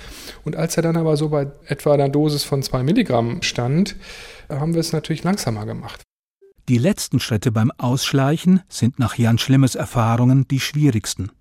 Und 0.44 0.58
als 0.58 0.76
er 0.76 0.84
dann 0.84 0.98
aber 0.98 1.16
so 1.16 1.30
bei 1.30 1.48
etwa 1.66 1.94
einer 1.94 2.10
Dosis 2.10 2.44
von 2.44 2.62
2 2.62 2.84
Milligramm 2.84 3.42
stand, 3.42 3.96
haben 4.50 4.74
wir 4.74 4.82
es 4.82 4.92
natürlich 4.92 5.24
langsamer 5.24 5.66
gemacht. 5.66 6.02
Die 6.70 6.78
letzten 6.78 7.20
Schritte 7.20 7.52
beim 7.52 7.72
Ausschleichen 7.80 8.62
sind 8.70 9.00
nach 9.00 9.18
Jan 9.18 9.40
Schlimmes 9.40 9.74
Erfahrungen 9.74 10.48
die 10.48 10.60
schwierigsten. 10.60 11.32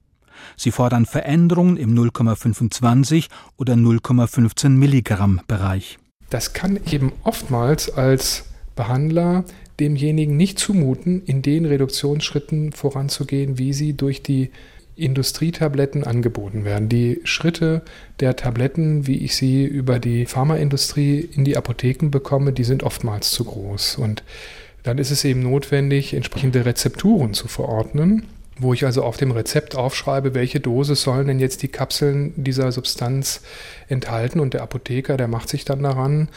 Sie 0.57 0.71
fordern 0.71 1.05
Veränderungen 1.05 1.77
im 1.77 1.95
0,25 1.95 3.27
oder 3.59 3.75
0,15 3.75 4.71
Milligramm 4.71 5.43
Bereich. 5.47 5.99
Das 6.31 6.55
kann 6.55 6.81
eben 6.91 7.13
oftmals 7.25 7.91
als 7.91 8.47
Behandler 8.75 9.45
demjenigen 9.79 10.39
nicht 10.39 10.59
zumuten, 10.59 11.23
in 11.27 11.43
den 11.43 11.67
Reduktionsschritten 11.67 12.73
voranzugehen, 12.73 13.59
wie 13.59 13.75
sie 13.75 13.93
durch 13.93 14.23
die 14.23 14.51
Industrietabletten 14.97 16.05
angeboten 16.05 16.65
werden. 16.65 16.89
Die 16.89 17.21
Schritte 17.25 17.83
der 18.21 18.35
Tabletten, 18.35 19.07
wie 19.07 19.19
ich 19.19 19.37
sie 19.37 19.67
über 19.67 19.99
die 19.99 20.25
Pharmaindustrie 20.25 21.21
in 21.21 21.45
die 21.45 21.59
Apotheken 21.59 22.09
bekomme, 22.09 22.55
die 22.55 22.65
sind 22.65 22.83
oftmals 22.83 23.31
zu 23.31 23.45
groß. 23.45 23.97
Und 23.97 24.23
dann 24.89 24.97
ist 24.97 25.11
es 25.11 25.23
eben 25.25 25.43
notwendig, 25.43 26.15
entsprechende 26.15 26.65
Rezepturen 26.65 27.35
zu 27.35 27.47
verordnen, 27.47 28.25
wo 28.59 28.73
ich 28.73 28.87
also 28.87 29.05
auf 29.05 29.19
dem 29.19 29.33
Rezept 29.33 29.77
aufschreibe, 29.77 30.33
welche 30.33 30.61
Dosis 30.61 31.03
sollen 31.03 31.27
denn 31.27 31.41
jetzt 31.41 31.63
die 31.63 31.69
Kapseln 31.69 32.33
dieser 32.37 32.73
Substanz 32.73 33.43
enthalten. 33.89 34.41
Und 34.41 34.55
der 34.55 34.63
Apotheker, 34.63 35.19
der 35.19 35.29
macht 35.29 35.51
sich 35.51 35.67
dann 35.67 35.83
daran 35.83 36.29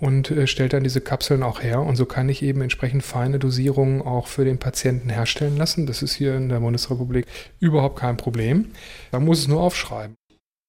und 0.00 0.32
äh, 0.32 0.48
stellt 0.48 0.72
dann 0.72 0.82
diese 0.82 1.00
Kapseln 1.00 1.44
auch 1.44 1.62
her. 1.62 1.82
Und 1.82 1.94
so 1.94 2.04
kann 2.04 2.28
ich 2.28 2.42
eben 2.42 2.62
entsprechend 2.62 3.04
feine 3.04 3.38
Dosierungen 3.38 4.02
auch 4.02 4.26
für 4.26 4.44
den 4.44 4.58
Patienten 4.58 5.08
herstellen 5.08 5.56
lassen. 5.56 5.86
Das 5.86 6.02
ist 6.02 6.14
hier 6.14 6.34
in 6.34 6.48
der 6.48 6.58
Bundesrepublik 6.58 7.26
überhaupt 7.60 8.00
kein 8.00 8.16
Problem. 8.16 8.72
Man 9.12 9.24
muss 9.24 9.38
es 9.38 9.48
nur 9.48 9.60
aufschreiben. 9.60 10.16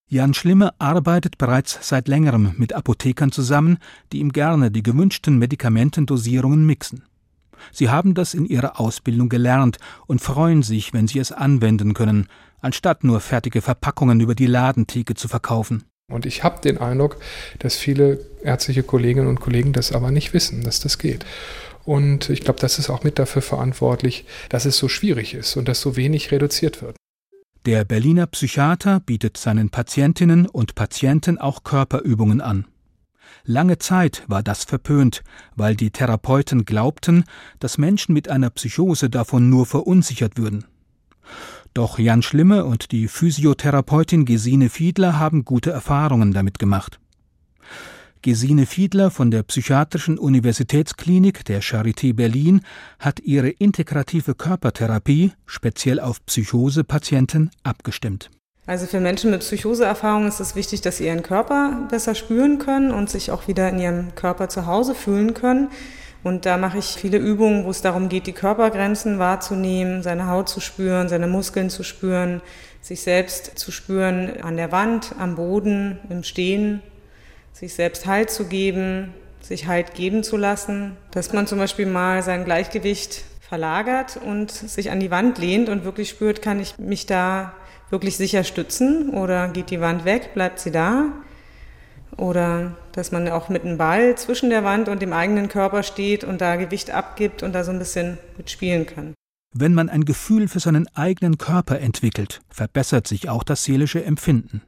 Jan 0.07 0.35
Schlimme 0.35 0.73
arbeitet 0.77 1.39
bereits 1.39 1.79
seit 1.81 2.07
längerem 2.07 2.53
mit 2.57 2.73
Apothekern 2.73 3.31
zusammen, 3.31 3.79
die 4.11 4.19
ihm 4.19 4.31
gerne 4.31 4.69
die 4.69 4.83
gewünschten 4.83 5.39
Medikamentendosierungen 5.39 6.65
mixen. 6.67 7.03
Sie 7.71 7.89
haben 7.89 8.13
das 8.13 8.33
in 8.33 8.45
ihrer 8.45 8.79
Ausbildung 8.79 9.29
gelernt 9.29 9.77
und 10.07 10.21
freuen 10.21 10.63
sich, 10.63 10.93
wenn 10.93 11.07
sie 11.07 11.19
es 11.19 11.31
anwenden 11.31 11.93
können, 11.93 12.27
anstatt 12.61 13.03
nur 13.03 13.19
fertige 13.19 13.61
Verpackungen 13.61 14.19
über 14.19 14.35
die 14.35 14.45
Ladentheke 14.45 15.15
zu 15.15 15.27
verkaufen. 15.27 15.83
Und 16.11 16.25
ich 16.25 16.43
habe 16.43 16.61
den 16.61 16.77
Eindruck, 16.77 17.17
dass 17.59 17.77
viele 17.77 18.19
ärztliche 18.43 18.83
Kolleginnen 18.83 19.27
und 19.27 19.39
Kollegen 19.39 19.73
das 19.73 19.91
aber 19.91 20.11
nicht 20.11 20.33
wissen, 20.33 20.63
dass 20.63 20.79
das 20.79 20.97
geht. 20.97 21.25
Und 21.85 22.29
ich 22.29 22.41
glaube, 22.41 22.59
das 22.59 22.79
ist 22.79 22.89
auch 22.89 23.03
mit 23.03 23.17
dafür 23.17 23.41
verantwortlich, 23.41 24.25
dass 24.49 24.65
es 24.65 24.77
so 24.77 24.87
schwierig 24.87 25.33
ist 25.33 25.55
und 25.57 25.67
dass 25.67 25.81
so 25.81 25.95
wenig 25.95 26.31
reduziert 26.31 26.81
wird. 26.81 26.95
Der 27.65 27.85
Berliner 27.85 28.27
Psychiater 28.27 28.99
bietet 28.99 29.37
seinen 29.37 29.69
Patientinnen 29.69 30.47
und 30.47 30.75
Patienten 30.75 31.37
auch 31.37 31.63
Körperübungen 31.63 32.41
an. 32.41 32.65
Lange 33.51 33.79
Zeit 33.79 34.23
war 34.27 34.43
das 34.43 34.63
verpönt, 34.63 35.23
weil 35.57 35.75
die 35.75 35.91
Therapeuten 35.91 36.63
glaubten, 36.63 37.25
dass 37.59 37.77
Menschen 37.77 38.13
mit 38.13 38.29
einer 38.29 38.49
Psychose 38.49 39.09
davon 39.09 39.49
nur 39.49 39.65
verunsichert 39.65 40.37
würden. 40.37 40.63
Doch 41.73 41.99
Jan 41.99 42.21
Schlimme 42.21 42.63
und 42.63 42.93
die 42.93 43.09
Physiotherapeutin 43.09 44.23
Gesine 44.23 44.69
Fiedler 44.69 45.19
haben 45.19 45.43
gute 45.43 45.69
Erfahrungen 45.69 46.31
damit 46.31 46.59
gemacht. 46.59 47.01
Gesine 48.21 48.65
Fiedler 48.65 49.11
von 49.11 49.31
der 49.31 49.43
Psychiatrischen 49.43 50.17
Universitätsklinik 50.17 51.43
der 51.43 51.61
Charité 51.61 52.13
Berlin 52.13 52.61
hat 52.99 53.19
ihre 53.19 53.49
integrative 53.49 54.33
Körpertherapie 54.33 55.33
speziell 55.45 55.99
auf 55.99 56.25
Psychosepatienten 56.25 57.49
abgestimmt. 57.63 58.29
Also 58.67 58.85
für 58.85 58.99
Menschen 58.99 59.31
mit 59.31 59.41
Psychoseerfahrung 59.41 60.27
ist 60.27 60.39
es 60.39 60.55
wichtig, 60.55 60.81
dass 60.81 60.97
sie 60.97 61.07
ihren 61.07 61.23
Körper 61.23 61.87
besser 61.89 62.13
spüren 62.13 62.59
können 62.59 62.91
und 62.91 63.09
sich 63.09 63.31
auch 63.31 63.47
wieder 63.47 63.67
in 63.69 63.79
ihrem 63.79 64.15
Körper 64.15 64.49
zu 64.49 64.67
Hause 64.67 64.93
fühlen 64.93 65.33
können. 65.33 65.69
Und 66.23 66.45
da 66.45 66.57
mache 66.57 66.77
ich 66.77 66.85
viele 66.85 67.17
Übungen, 67.17 67.65
wo 67.65 67.71
es 67.71 67.81
darum 67.81 68.07
geht, 68.07 68.27
die 68.27 68.33
Körpergrenzen 68.33 69.17
wahrzunehmen, 69.17 70.03
seine 70.03 70.27
Haut 70.27 70.47
zu 70.47 70.59
spüren, 70.59 71.09
seine 71.09 71.25
Muskeln 71.25 71.71
zu 71.71 71.81
spüren, 71.81 72.41
sich 72.81 73.01
selbst 73.01 73.57
zu 73.57 73.71
spüren 73.71 74.39
an 74.43 74.57
der 74.57 74.71
Wand, 74.71 75.15
am 75.17 75.35
Boden, 75.35 75.99
im 76.09 76.23
Stehen, 76.23 76.83
sich 77.53 77.73
selbst 77.73 78.05
Halt 78.05 78.29
zu 78.29 78.45
geben, 78.45 79.15
sich 79.41 79.65
Halt 79.65 79.95
geben 79.95 80.23
zu 80.23 80.37
lassen, 80.37 80.95
dass 81.09 81.33
man 81.33 81.47
zum 81.47 81.57
Beispiel 81.57 81.87
mal 81.87 82.21
sein 82.21 82.45
Gleichgewicht 82.45 83.23
verlagert 83.39 84.19
und 84.23 84.51
sich 84.51 84.91
an 84.91 84.99
die 84.99 85.09
Wand 85.09 85.39
lehnt 85.39 85.69
und 85.69 85.83
wirklich 85.83 86.09
spürt, 86.09 86.43
kann 86.43 86.59
ich 86.59 86.77
mich 86.77 87.07
da 87.07 87.53
wirklich 87.91 88.17
sicher 88.17 88.43
stützen 88.43 89.09
oder 89.09 89.49
geht 89.49 89.69
die 89.69 89.81
Wand 89.81 90.05
weg, 90.05 90.33
bleibt 90.33 90.59
sie 90.59 90.71
da? 90.71 91.11
Oder 92.17 92.75
dass 92.91 93.11
man 93.11 93.27
auch 93.29 93.49
mit 93.49 93.63
einem 93.63 93.77
Ball 93.77 94.15
zwischen 94.15 94.49
der 94.49 94.63
Wand 94.63 94.89
und 94.89 95.01
dem 95.01 95.13
eigenen 95.13 95.47
Körper 95.47 95.83
steht 95.83 96.23
und 96.23 96.41
da 96.41 96.55
Gewicht 96.55 96.91
abgibt 96.91 97.43
und 97.43 97.53
da 97.53 97.63
so 97.63 97.71
ein 97.71 97.79
bisschen 97.79 98.17
mitspielen 98.37 98.85
kann. 98.85 99.13
Wenn 99.53 99.73
man 99.73 99.89
ein 99.89 100.05
Gefühl 100.05 100.47
für 100.47 100.59
seinen 100.59 100.87
eigenen 100.95 101.37
Körper 101.37 101.79
entwickelt, 101.79 102.41
verbessert 102.49 103.07
sich 103.07 103.29
auch 103.29 103.43
das 103.43 103.63
seelische 103.63 104.03
Empfinden. 104.03 104.61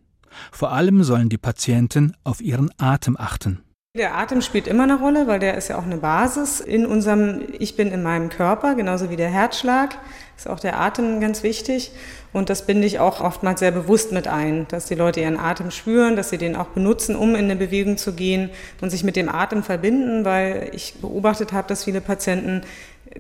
Vor 0.52 0.72
allem 0.72 1.04
sollen 1.04 1.30
die 1.30 1.38
Patienten 1.38 2.14
auf 2.24 2.42
ihren 2.42 2.70
Atem 2.78 3.16
achten. 3.18 3.62
Der 3.96 4.18
Atem 4.18 4.42
spielt 4.42 4.66
immer 4.66 4.84
eine 4.84 4.98
Rolle, 4.98 5.28
weil 5.28 5.38
der 5.38 5.56
ist 5.56 5.68
ja 5.68 5.78
auch 5.78 5.84
eine 5.84 5.98
Basis 5.98 6.60
in 6.60 6.88
unserem 6.88 7.44
Ich 7.60 7.76
bin 7.76 7.92
in 7.92 8.02
meinem 8.02 8.30
Körper, 8.30 8.74
genauso 8.74 9.12
wie 9.12 9.16
der 9.16 9.30
Herzschlag 9.30 10.00
ist 10.36 10.48
auch 10.48 10.60
der 10.60 10.80
Atem 10.80 11.22
ganz 11.22 11.44
wichtig. 11.44 11.92
Und 12.32 12.50
das 12.50 12.66
binde 12.66 12.88
ich 12.88 12.98
auch 12.98 13.22
oftmals 13.22 13.60
sehr 13.60 13.70
bewusst 13.70 14.12
mit 14.12 14.28
ein, 14.28 14.68
dass 14.68 14.88
die 14.88 14.96
Leute 14.96 15.22
ihren 15.22 15.38
Atem 15.38 15.70
spüren, 15.70 16.16
dass 16.16 16.32
sie 16.32 16.40
den 16.40 16.56
auch 16.56 16.70
benutzen, 16.70 17.16
um 17.16 17.36
in 17.36 17.46
eine 17.46 17.56
Bewegung 17.56 17.98
zu 17.98 18.14
gehen 18.14 18.50
und 18.82 18.90
sich 18.90 19.04
mit 19.04 19.16
dem 19.16 19.30
Atem 19.30 19.62
verbinden, 19.62 20.26
weil 20.26 20.72
ich 20.74 20.96
beobachtet 20.96 21.54
habe, 21.54 21.68
dass 21.68 21.84
viele 21.84 22.02
Patienten 22.02 22.62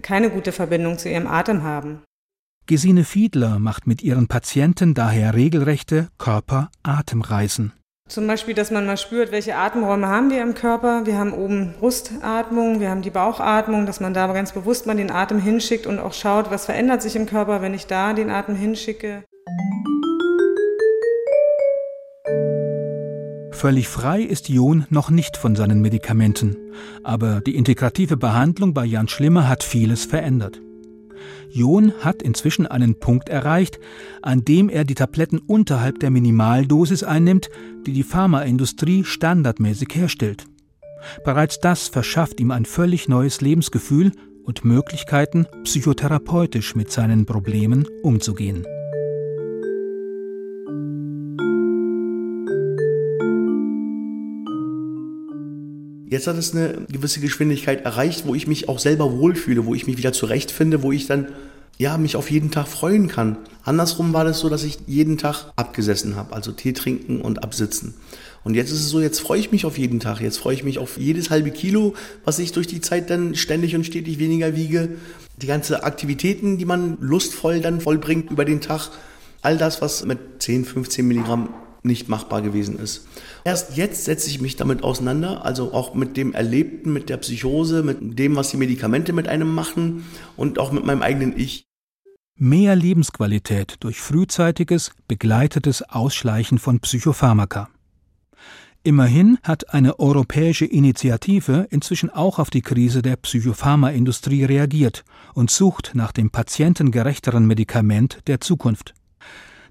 keine 0.01 0.31
gute 0.31 0.51
Verbindung 0.51 0.97
zu 0.97 1.07
ihrem 1.07 1.27
Atem 1.27 1.61
haben. 1.61 2.01
Gesine 2.65 3.03
Fiedler 3.03 3.59
macht 3.59 3.85
mit 3.85 4.01
ihren 4.01 4.27
Patienten 4.27 4.95
daher 4.95 5.35
regelrechte 5.35 6.07
Körper-Atemreisen. 6.17 7.73
Zum 8.09 8.27
Beispiel, 8.27 8.53
dass 8.53 8.69
man 8.69 8.85
mal 8.85 8.97
spürt, 8.97 9.31
welche 9.31 9.55
Atemräume 9.55 10.07
haben 10.07 10.29
wir 10.29 10.41
im 10.41 10.53
Körper. 10.53 11.05
Wir 11.05 11.17
haben 11.17 11.33
oben 11.33 11.73
Brustatmung, 11.79 12.81
wir 12.81 12.89
haben 12.89 13.01
die 13.01 13.09
Bauchatmung, 13.09 13.85
dass 13.85 14.01
man 14.01 14.13
da 14.13 14.27
ganz 14.33 14.51
bewusst 14.51 14.85
mal 14.85 14.95
den 14.95 15.09
Atem 15.09 15.39
hinschickt 15.39 15.87
und 15.87 15.99
auch 15.99 16.13
schaut, 16.13 16.51
was 16.51 16.65
verändert 16.65 17.01
sich 17.01 17.15
im 17.15 17.25
Körper, 17.25 17.61
wenn 17.61 17.73
ich 17.73 17.87
da 17.87 18.13
den 18.13 18.29
Atem 18.29 18.55
hinschicke. 18.55 19.23
Völlig 23.51 23.87
frei 23.87 24.21
ist 24.21 24.49
Jon 24.49 24.85
noch 24.89 25.09
nicht 25.09 25.37
von 25.37 25.55
seinen 25.55 25.81
Medikamenten, 25.81 26.57
aber 27.03 27.39
die 27.39 27.55
integrative 27.55 28.17
Behandlung 28.17 28.73
bei 28.73 28.83
Jan 28.83 29.07
Schlimmer 29.07 29.47
hat 29.47 29.63
vieles 29.63 30.03
verändert. 30.03 30.59
John 31.53 31.93
hat 31.99 32.23
inzwischen 32.23 32.65
einen 32.65 32.99
Punkt 32.99 33.29
erreicht, 33.29 33.79
an 34.21 34.43
dem 34.43 34.69
er 34.69 34.85
die 34.85 34.95
Tabletten 34.95 35.37
unterhalb 35.37 35.99
der 35.99 36.09
Minimaldosis 36.09 37.03
einnimmt, 37.03 37.49
die 37.85 37.93
die 37.93 38.03
Pharmaindustrie 38.03 39.03
standardmäßig 39.03 39.89
herstellt. 39.93 40.45
Bereits 41.23 41.59
das 41.59 41.89
verschafft 41.89 42.39
ihm 42.39 42.51
ein 42.51 42.65
völlig 42.65 43.07
neues 43.07 43.41
Lebensgefühl 43.41 44.11
und 44.43 44.65
Möglichkeiten, 44.65 45.45
psychotherapeutisch 45.63 46.75
mit 46.75 46.91
seinen 46.91 47.25
Problemen 47.25 47.87
umzugehen. 48.01 48.65
Jetzt 56.13 56.27
hat 56.27 56.37
es 56.37 56.53
eine 56.53 56.77
gewisse 56.91 57.21
Geschwindigkeit 57.21 57.85
erreicht, 57.85 58.27
wo 58.27 58.35
ich 58.35 58.45
mich 58.45 58.69
auch 58.69 58.77
selber 58.77 59.17
wohlfühle, 59.17 59.65
wo 59.65 59.73
ich 59.73 59.87
mich 59.87 59.97
wieder 59.97 60.13
zurechtfinde, 60.13 60.83
wo 60.83 60.91
ich 60.91 61.07
dann 61.07 61.29
ja, 61.79 61.97
mich 61.97 62.15
auf 62.15 62.29
jeden 62.29 62.51
Tag 62.51 62.67
freuen 62.67 63.07
kann. 63.07 63.37
Andersrum 63.63 64.13
war 64.13 64.23
das 64.23 64.37
so, 64.37 64.47
dass 64.47 64.63
ich 64.63 64.77
jeden 64.85 65.17
Tag 65.17 65.51
abgesessen 65.55 66.15
habe, 66.15 66.35
also 66.35 66.51
Tee 66.51 66.73
trinken 66.73 67.19
und 67.19 67.43
absitzen. 67.43 67.95
Und 68.43 68.53
jetzt 68.53 68.69
ist 68.69 68.81
es 68.81 68.89
so, 68.91 69.01
jetzt 69.01 69.21
freue 69.21 69.39
ich 69.39 69.51
mich 69.51 69.65
auf 69.65 69.79
jeden 69.79 69.99
Tag. 69.99 70.21
Jetzt 70.21 70.37
freue 70.37 70.53
ich 70.53 70.63
mich 70.63 70.77
auf 70.77 70.99
jedes 70.99 71.31
halbe 71.31 71.49
Kilo, 71.49 71.95
was 72.23 72.37
ich 72.37 72.51
durch 72.51 72.67
die 72.67 72.79
Zeit 72.79 73.09
dann 73.09 73.33
ständig 73.33 73.75
und 73.75 73.83
stetig 73.83 74.19
weniger 74.19 74.55
wiege. 74.55 74.89
Die 75.41 75.47
ganzen 75.47 75.77
Aktivitäten, 75.77 76.59
die 76.59 76.65
man 76.65 76.99
lustvoll 77.01 77.59
dann 77.59 77.81
vollbringt 77.81 78.29
über 78.29 78.45
den 78.45 78.61
Tag. 78.61 78.91
All 79.41 79.57
das, 79.57 79.81
was 79.81 80.05
mit 80.05 80.19
10, 80.43 80.65
15 80.65 81.07
Milligramm 81.07 81.49
nicht 81.83 82.09
machbar 82.09 82.41
gewesen 82.41 82.79
ist. 82.79 83.07
Erst 83.43 83.77
jetzt 83.77 84.05
setze 84.05 84.29
ich 84.29 84.41
mich 84.41 84.55
damit 84.55 84.83
auseinander, 84.83 85.45
also 85.45 85.73
auch 85.73 85.93
mit 85.93 86.17
dem 86.17 86.33
Erlebten, 86.33 86.93
mit 86.93 87.09
der 87.09 87.17
Psychose, 87.17 87.83
mit 87.83 88.17
dem, 88.17 88.35
was 88.35 88.51
die 88.51 88.57
Medikamente 88.57 89.13
mit 89.13 89.27
einem 89.27 89.53
machen 89.53 90.05
und 90.37 90.59
auch 90.59 90.71
mit 90.71 90.85
meinem 90.85 91.01
eigenen 91.01 91.37
Ich. 91.37 91.65
Mehr 92.35 92.75
Lebensqualität 92.75 93.75
durch 93.81 94.01
frühzeitiges, 94.01 94.91
begleitetes 95.07 95.83
Ausschleichen 95.83 96.57
von 96.57 96.79
Psychopharmaka. 96.79 97.69
Immerhin 98.85 99.37
hat 99.43 99.73
eine 99.73 99.99
europäische 99.99 100.65
Initiative 100.65 101.67
inzwischen 101.69 102.09
auch 102.09 102.37
auf 102.37 102.49
die 102.49 102.61
Krise 102.61 103.01
der 103.01 103.15
Psychopharmaindustrie 103.15 104.43
reagiert 104.43 105.05
und 105.33 105.51
sucht 105.51 105.91
nach 105.93 106.11
dem 106.11 106.31
patientengerechteren 106.31 107.45
Medikament 107.45 108.19
der 108.27 108.41
Zukunft. 108.41 108.93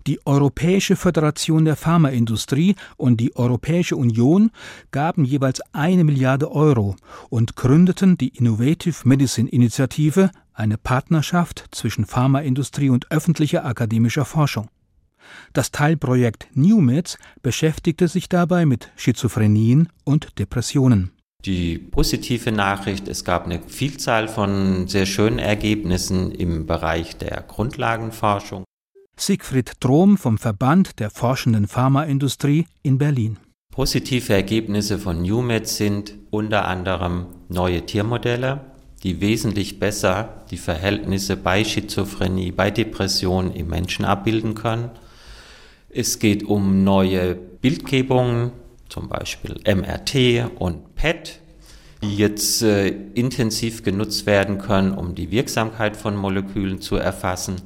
Die 0.06 0.18
Europäische 0.26 0.97
Föderation 0.97 1.64
der 1.64 1.76
Pharmaindustrie 1.76 2.75
und 2.97 3.21
die 3.21 3.37
Europäische 3.37 3.97
Union 3.97 4.50
gaben 4.90 5.25
jeweils 5.25 5.61
eine 5.73 6.02
Milliarde 6.02 6.50
Euro 6.50 6.97
und 7.28 7.54
gründeten 7.54 8.18
die 8.18 8.37
Innovative 8.37 8.97
Medicine 9.04 9.49
Initiative, 9.49 10.30
eine 10.54 10.76
Partnerschaft 10.76 11.68
zwischen 11.71 12.04
Pharmaindustrie 12.04 12.90
und 12.90 13.12
öffentlicher 13.12 13.64
akademischer 13.64 14.25
Forschung. 14.25 14.68
Das 15.52 15.71
Teilprojekt 15.71 16.49
NewMeds 16.54 17.16
beschäftigte 17.42 18.09
sich 18.09 18.28
dabei 18.28 18.66
mit 18.66 18.90
Schizophrenien 18.97 19.88
und 20.04 20.38
Depressionen. 20.40 21.12
Die 21.44 21.78
positive 21.78 22.50
Nachricht, 22.50 23.09
es 23.09 23.25
gab 23.25 23.47
eine 23.47 23.61
Vielzahl 23.62 24.28
von 24.28 24.88
sehr 24.88 25.06
schönen 25.06 25.38
Ergebnissen 25.38 26.32
im 26.32 26.66
Bereich 26.66 27.16
der 27.16 27.42
Grundlagenforschung. 27.42 28.64
Siegfried 29.25 29.81
Trom 29.81 30.19
vom 30.19 30.37
Verband 30.37 30.99
der 30.99 31.09
forschenden 31.09 31.69
Pharmaindustrie 31.69 32.67
in 32.83 32.99
Berlin. 32.99 33.37
Positive 33.73 34.33
Ergebnisse 34.33 34.99
von 34.99 35.23
NewMed 35.23 35.69
sind 35.69 36.14
unter 36.31 36.67
anderem 36.67 37.26
neue 37.49 37.87
Tiermodelle, 37.87 38.62
die 39.05 39.21
wesentlich 39.21 39.79
besser 39.79 40.43
die 40.50 40.57
Verhältnisse 40.57 41.37
bei 41.37 41.62
Schizophrenie, 41.62 42.50
bei 42.50 42.73
Depressionen 42.73 43.52
im 43.55 43.69
Menschen 43.69 44.05
abbilden 44.05 44.55
können. 44.55 44.91
Es 45.88 46.19
geht 46.19 46.43
um 46.43 46.83
neue 46.83 47.37
Bildgebungen, 47.37 48.50
zum 48.88 49.09
Beispiel 49.09 49.55
MRT 49.64 50.50
und 50.59 50.97
PET, 50.97 51.38
die 52.02 52.17
jetzt 52.17 52.62
äh, 52.62 52.88
intensiv 52.88 53.85
genutzt 53.85 54.26
werden 54.26 54.59
können, 54.59 54.91
um 54.91 55.14
die 55.14 55.31
Wirksamkeit 55.31 55.97
von 55.97 56.17
Molekülen 56.17 56.81
zu 56.81 56.97
erfassen. 56.97 57.62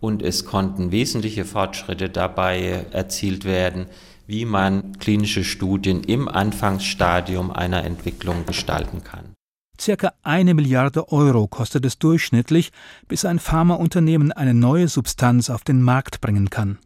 Und 0.00 0.22
es 0.22 0.44
konnten 0.44 0.92
wesentliche 0.92 1.44
Fortschritte 1.44 2.08
dabei 2.08 2.86
erzielt 2.90 3.44
werden, 3.44 3.86
wie 4.26 4.44
man 4.44 4.98
klinische 4.98 5.44
Studien 5.44 6.02
im 6.02 6.28
Anfangsstadium 6.28 7.50
einer 7.50 7.84
Entwicklung 7.84 8.46
gestalten 8.46 9.04
kann. 9.04 9.34
Circa 9.78 10.12
eine 10.22 10.54
Milliarde 10.54 11.10
Euro 11.10 11.48
kostet 11.48 11.86
es 11.86 11.98
durchschnittlich, 11.98 12.70
bis 13.08 13.24
ein 13.24 13.38
Pharmaunternehmen 13.38 14.30
eine 14.30 14.54
neue 14.54 14.88
Substanz 14.88 15.48
auf 15.48 15.64
den 15.64 15.82
Markt 15.82 16.20
bringen 16.20 16.50
kann. 16.50 16.78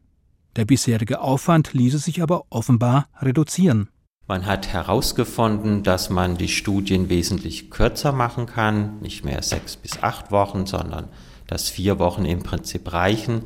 Der 0.57 0.65
bisherige 0.65 1.21
Aufwand 1.21 1.73
ließe 1.73 1.99
sich 1.99 2.23
aber 2.23 2.45
offenbar 2.51 3.09
reduzieren. 3.21 3.89
Man 4.27 4.47
hat 4.47 4.69
herausgefunden, 4.69 5.83
dass 5.83 6.09
man 6.09 6.39
die 6.39 6.49
Studien 6.49 7.11
wesentlich 7.11 7.71
kürzer 7.71 8.13
machen 8.13 8.47
kann, 8.47 9.01
nicht 9.01 9.25
mehr 9.25 9.43
sechs 9.43 9.77
bis 9.77 10.03
acht 10.03 10.31
Wochen, 10.31 10.65
sondern 10.65 11.09
dass 11.47 11.69
vier 11.69 11.99
Wochen 11.99 12.25
im 12.25 12.43
Prinzip 12.43 12.93
reichen. 12.93 13.43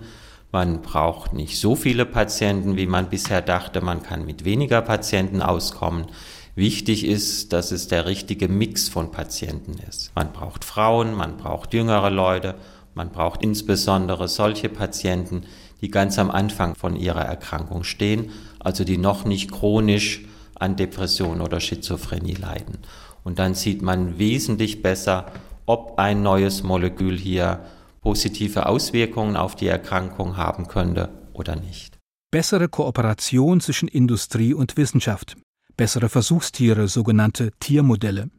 Man 0.52 0.82
braucht 0.82 1.34
nicht 1.34 1.58
so 1.58 1.74
viele 1.74 2.06
Patienten, 2.06 2.76
wie 2.76 2.86
man 2.86 3.10
bisher 3.10 3.42
dachte. 3.42 3.80
Man 3.80 4.02
kann 4.02 4.24
mit 4.24 4.44
weniger 4.44 4.80
Patienten 4.80 5.42
auskommen. 5.42 6.06
Wichtig 6.54 7.04
ist, 7.04 7.52
dass 7.52 7.70
es 7.70 7.86
der 7.86 8.06
richtige 8.06 8.48
Mix 8.48 8.88
von 8.88 9.12
Patienten 9.12 9.76
ist. 9.88 10.10
Man 10.14 10.32
braucht 10.32 10.64
Frauen, 10.64 11.14
man 11.14 11.36
braucht 11.36 11.72
jüngere 11.72 12.10
Leute, 12.10 12.56
man 12.94 13.10
braucht 13.10 13.42
insbesondere 13.42 14.26
solche 14.26 14.68
Patienten, 14.68 15.42
die 15.80 15.90
ganz 15.90 16.18
am 16.18 16.32
Anfang 16.32 16.74
von 16.74 16.96
ihrer 16.96 17.24
Erkrankung 17.24 17.84
stehen, 17.84 18.30
also 18.58 18.82
die 18.82 18.98
noch 18.98 19.24
nicht 19.24 19.52
chronisch 19.52 20.24
an 20.56 20.74
Depression 20.74 21.40
oder 21.40 21.60
Schizophrenie 21.60 22.34
leiden. 22.34 22.78
Und 23.22 23.38
dann 23.38 23.54
sieht 23.54 23.82
man 23.82 24.18
wesentlich 24.18 24.82
besser, 24.82 25.26
ob 25.66 25.98
ein 25.98 26.22
neues 26.22 26.62
Molekül 26.62 27.16
hier 27.16 27.60
positive 28.08 28.64
Auswirkungen 28.64 29.36
auf 29.36 29.54
die 29.54 29.66
Erkrankung 29.66 30.38
haben 30.38 30.66
könnte 30.66 31.10
oder 31.34 31.56
nicht. 31.56 31.98
Bessere 32.30 32.66
Kooperation 32.66 33.60
zwischen 33.60 33.86
Industrie 33.86 34.54
und 34.54 34.78
Wissenschaft, 34.78 35.36
bessere 35.76 36.08
Versuchstiere, 36.08 36.88
sogenannte 36.88 37.50
Tiermodelle, 37.60 38.30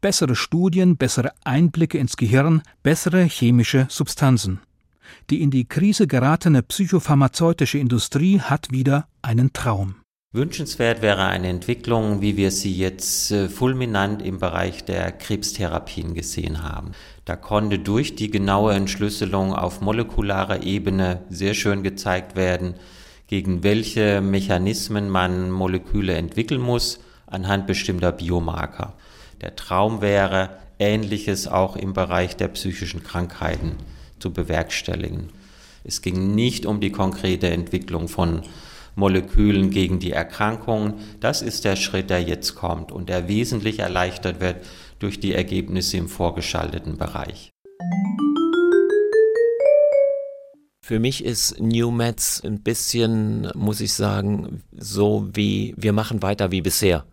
bessere 0.00 0.34
Studien, 0.34 0.96
bessere 0.96 1.32
Einblicke 1.44 1.98
ins 1.98 2.16
Gehirn, 2.16 2.62
bessere 2.82 3.24
chemische 3.24 3.86
Substanzen. 3.90 4.60
Die 5.28 5.42
in 5.42 5.50
die 5.50 5.68
Krise 5.68 6.06
geratene 6.06 6.62
psychopharmazeutische 6.62 7.76
Industrie 7.76 8.40
hat 8.40 8.70
wieder 8.70 9.06
einen 9.20 9.52
Traum. 9.52 9.96
Wünschenswert 10.32 11.02
wäre 11.02 11.24
eine 11.26 11.48
Entwicklung, 11.48 12.20
wie 12.20 12.36
wir 12.36 12.52
sie 12.52 12.72
jetzt 12.72 13.32
äh, 13.32 13.48
fulminant 13.48 14.22
im 14.22 14.38
Bereich 14.38 14.84
der 14.84 15.10
Krebstherapien 15.10 16.14
gesehen 16.14 16.62
haben. 16.62 16.92
Da 17.24 17.34
konnte 17.34 17.80
durch 17.80 18.14
die 18.14 18.30
genaue 18.30 18.74
Entschlüsselung 18.74 19.52
auf 19.52 19.80
molekularer 19.80 20.62
Ebene 20.62 21.22
sehr 21.30 21.54
schön 21.54 21.82
gezeigt 21.82 22.36
werden, 22.36 22.74
gegen 23.26 23.64
welche 23.64 24.20
Mechanismen 24.20 25.10
man 25.10 25.50
Moleküle 25.50 26.14
entwickeln 26.14 26.60
muss 26.60 27.00
anhand 27.26 27.66
bestimmter 27.66 28.12
Biomarker. 28.12 28.92
Der 29.40 29.56
Traum 29.56 30.00
wäre, 30.00 30.50
Ähnliches 30.78 31.48
auch 31.48 31.74
im 31.74 31.92
Bereich 31.92 32.36
der 32.36 32.48
psychischen 32.48 33.02
Krankheiten 33.02 33.72
zu 34.20 34.32
bewerkstelligen. 34.32 35.30
Es 35.82 36.02
ging 36.02 36.36
nicht 36.36 36.66
um 36.66 36.80
die 36.80 36.92
konkrete 36.92 37.50
Entwicklung 37.50 38.06
von 38.06 38.42
Molekülen 38.94 39.70
gegen 39.70 39.98
die 39.98 40.12
Erkrankungen. 40.12 40.94
Das 41.20 41.42
ist 41.42 41.64
der 41.64 41.76
Schritt, 41.76 42.10
der 42.10 42.22
jetzt 42.22 42.54
kommt 42.54 42.92
und 42.92 43.08
der 43.08 43.28
wesentlich 43.28 43.78
erleichtert 43.78 44.40
wird 44.40 44.64
durch 44.98 45.20
die 45.20 45.34
Ergebnisse 45.34 45.96
im 45.96 46.08
vorgeschalteten 46.08 46.96
Bereich. 46.98 47.50
Für 50.90 50.98
mich 50.98 51.24
ist 51.24 51.60
New 51.60 51.92
Meds 51.92 52.42
ein 52.44 52.62
bisschen, 52.62 53.48
muss 53.54 53.80
ich 53.80 53.92
sagen, 53.92 54.64
so 54.76 55.28
wie 55.32 55.72
wir 55.76 55.92
machen 55.92 56.20
weiter 56.20 56.50
wie 56.50 56.62
bisher. 56.62 57.04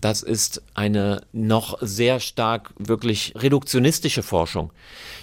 Das 0.00 0.22
ist 0.22 0.62
eine 0.72 1.20
noch 1.32 1.76
sehr 1.82 2.20
stark 2.20 2.72
wirklich 2.78 3.34
reduktionistische 3.36 4.22
Forschung. 4.22 4.72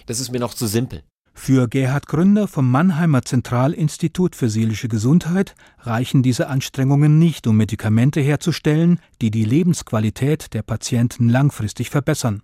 Das 0.06 0.20
ist 0.20 0.32
mir 0.32 0.40
noch 0.40 0.54
zu 0.54 0.68
simpel. 0.68 1.02
Für 1.40 1.70
Gerhard 1.70 2.08
Gründer 2.08 2.46
vom 2.50 2.70
Mannheimer 2.70 3.22
Zentralinstitut 3.22 4.36
für 4.36 4.50
seelische 4.50 4.90
Gesundheit 4.90 5.56
reichen 5.80 6.22
diese 6.22 6.50
Anstrengungen 6.50 7.20
nicht, 7.20 7.48
um 7.48 7.56
Medikamente 7.56 8.20
herzustellen, 8.20 9.00
die 9.22 9.32
die 9.32 9.46
Lebensqualität 9.46 10.54
der 10.54 10.64
Patienten 10.64 11.30
langfristig 11.30 11.90
verbessern. 11.90 12.42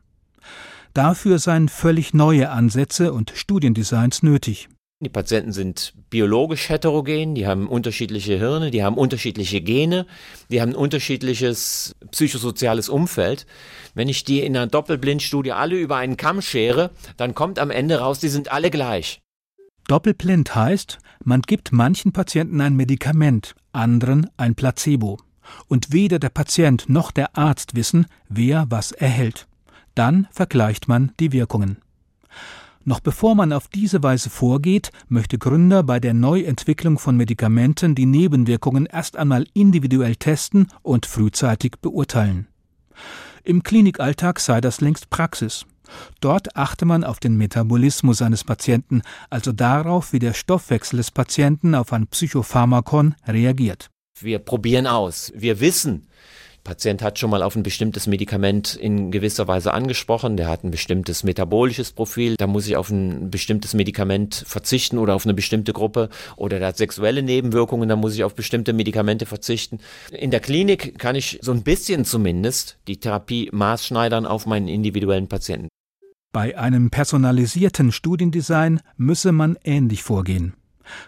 Dafür 0.93 1.39
seien 1.39 1.67
völlig 1.67 2.13
neue 2.13 2.49
Ansätze 2.49 3.11
und 3.11 3.33
Studiendesigns 3.35 4.23
nötig. 4.23 4.69
Die 5.03 5.09
Patienten 5.09 5.51
sind 5.51 5.93
biologisch 6.09 6.69
heterogen, 6.69 7.35
die 7.35 7.45
haben 7.45 7.67
unterschiedliche 7.67 8.37
Hirne, 8.37 8.71
die 8.71 8.83
haben 8.83 8.97
unterschiedliche 8.97 9.61
Gene, 9.61 10.05
die 10.49 10.61
haben 10.61 10.71
ein 10.71 10.75
unterschiedliches 10.75 11.95
psychosoziales 12.11 12.89
Umfeld. 12.89 13.45
Wenn 13.93 14.07
ich 14.07 14.23
die 14.23 14.39
in 14.39 14.55
einer 14.55 14.67
Doppelblindstudie 14.67 15.51
alle 15.51 15.75
über 15.75 15.97
einen 15.97 16.17
Kamm 16.17 16.41
schere, 16.41 16.91
dann 17.17 17.35
kommt 17.35 17.59
am 17.59 17.69
Ende 17.69 17.99
raus, 17.99 18.19
die 18.19 18.29
sind 18.29 18.51
alle 18.51 18.69
gleich. 18.69 19.19
Doppelblind 19.87 20.55
heißt, 20.55 20.99
man 21.23 21.41
gibt 21.41 21.73
manchen 21.73 22.13
Patienten 22.13 22.61
ein 22.61 22.75
Medikament, 22.75 23.55
anderen 23.73 24.29
ein 24.37 24.55
Placebo. 24.55 25.19
Und 25.67 25.91
weder 25.91 26.19
der 26.19 26.29
Patient 26.29 26.87
noch 26.87 27.11
der 27.11 27.37
Arzt 27.37 27.75
wissen, 27.75 28.07
wer 28.29 28.65
was 28.69 28.93
erhält. 28.93 29.47
Dann 29.95 30.27
vergleicht 30.31 30.87
man 30.87 31.11
die 31.19 31.33
Wirkungen. 31.33 31.77
Noch 32.85 32.99
bevor 32.99 33.35
man 33.35 33.53
auf 33.53 33.67
diese 33.69 34.03
Weise 34.03 34.29
vorgeht, 34.29 34.91
möchte 35.07 35.37
Gründer 35.37 35.83
bei 35.83 35.99
der 35.99 36.13
Neuentwicklung 36.13 36.99
von 36.99 37.15
Medikamenten 37.15 37.95
die 37.95 38.05
Nebenwirkungen 38.05 38.85
erst 38.85 39.15
einmal 39.15 39.45
individuell 39.53 40.15
testen 40.15 40.67
und 40.81 41.05
frühzeitig 41.05 41.75
beurteilen. 41.81 42.47
Im 43.43 43.63
Klinikalltag 43.63 44.39
sei 44.39 44.59
das 44.59 44.81
längst 44.81 45.09
Praxis. 45.09 45.65
Dort 46.21 46.55
achte 46.55 46.85
man 46.85 47.03
auf 47.03 47.19
den 47.19 47.37
Metabolismus 47.37 48.21
eines 48.21 48.43
Patienten, 48.43 49.01
also 49.29 49.51
darauf, 49.51 50.13
wie 50.13 50.19
der 50.19 50.33
Stoffwechsel 50.33 50.97
des 50.97 51.11
Patienten 51.11 51.75
auf 51.75 51.93
ein 51.93 52.07
Psychopharmakon 52.07 53.15
reagiert. 53.27 53.89
Wir 54.19 54.39
probieren 54.39 54.87
aus. 54.87 55.31
Wir 55.35 55.59
wissen, 55.59 56.07
Patient 56.63 57.01
hat 57.01 57.19
schon 57.19 57.29
mal 57.29 57.43
auf 57.43 57.55
ein 57.55 57.63
bestimmtes 57.63 58.07
Medikament 58.07 58.75
in 58.75 59.11
gewisser 59.11 59.47
Weise 59.47 59.73
angesprochen, 59.73 60.37
der 60.37 60.47
hat 60.47 60.63
ein 60.63 60.71
bestimmtes 60.71 61.23
metabolisches 61.23 61.91
Profil, 61.91 62.35
da 62.37 62.47
muss 62.47 62.67
ich 62.67 62.77
auf 62.77 62.89
ein 62.89 63.29
bestimmtes 63.29 63.73
Medikament 63.73 64.43
verzichten 64.47 64.97
oder 64.97 65.15
auf 65.15 65.25
eine 65.25 65.33
bestimmte 65.33 65.73
Gruppe 65.73 66.09
oder 66.37 66.59
der 66.59 66.69
hat 66.69 66.77
sexuelle 66.77 67.21
Nebenwirkungen, 67.21 67.89
da 67.89 67.95
muss 67.95 68.15
ich 68.15 68.23
auf 68.23 68.35
bestimmte 68.35 68.71
Medikamente 68.71 69.25
verzichten. 69.25 69.79
In 70.11 70.31
der 70.31 70.39
Klinik 70.39 70.97
kann 70.97 71.15
ich 71.15 71.39
so 71.41 71.51
ein 71.51 71.63
bisschen 71.63 72.05
zumindest 72.05 72.77
die 72.87 72.97
Therapie 72.97 73.49
maßschneidern 73.51 74.25
auf 74.25 74.45
meinen 74.45 74.67
individuellen 74.69 75.27
Patienten. 75.27 75.67
Bei 76.31 76.57
einem 76.57 76.89
personalisierten 76.89 77.91
Studiendesign 77.91 78.79
müsse 78.97 79.31
man 79.31 79.57
ähnlich 79.63 80.01
vorgehen. 80.01 80.53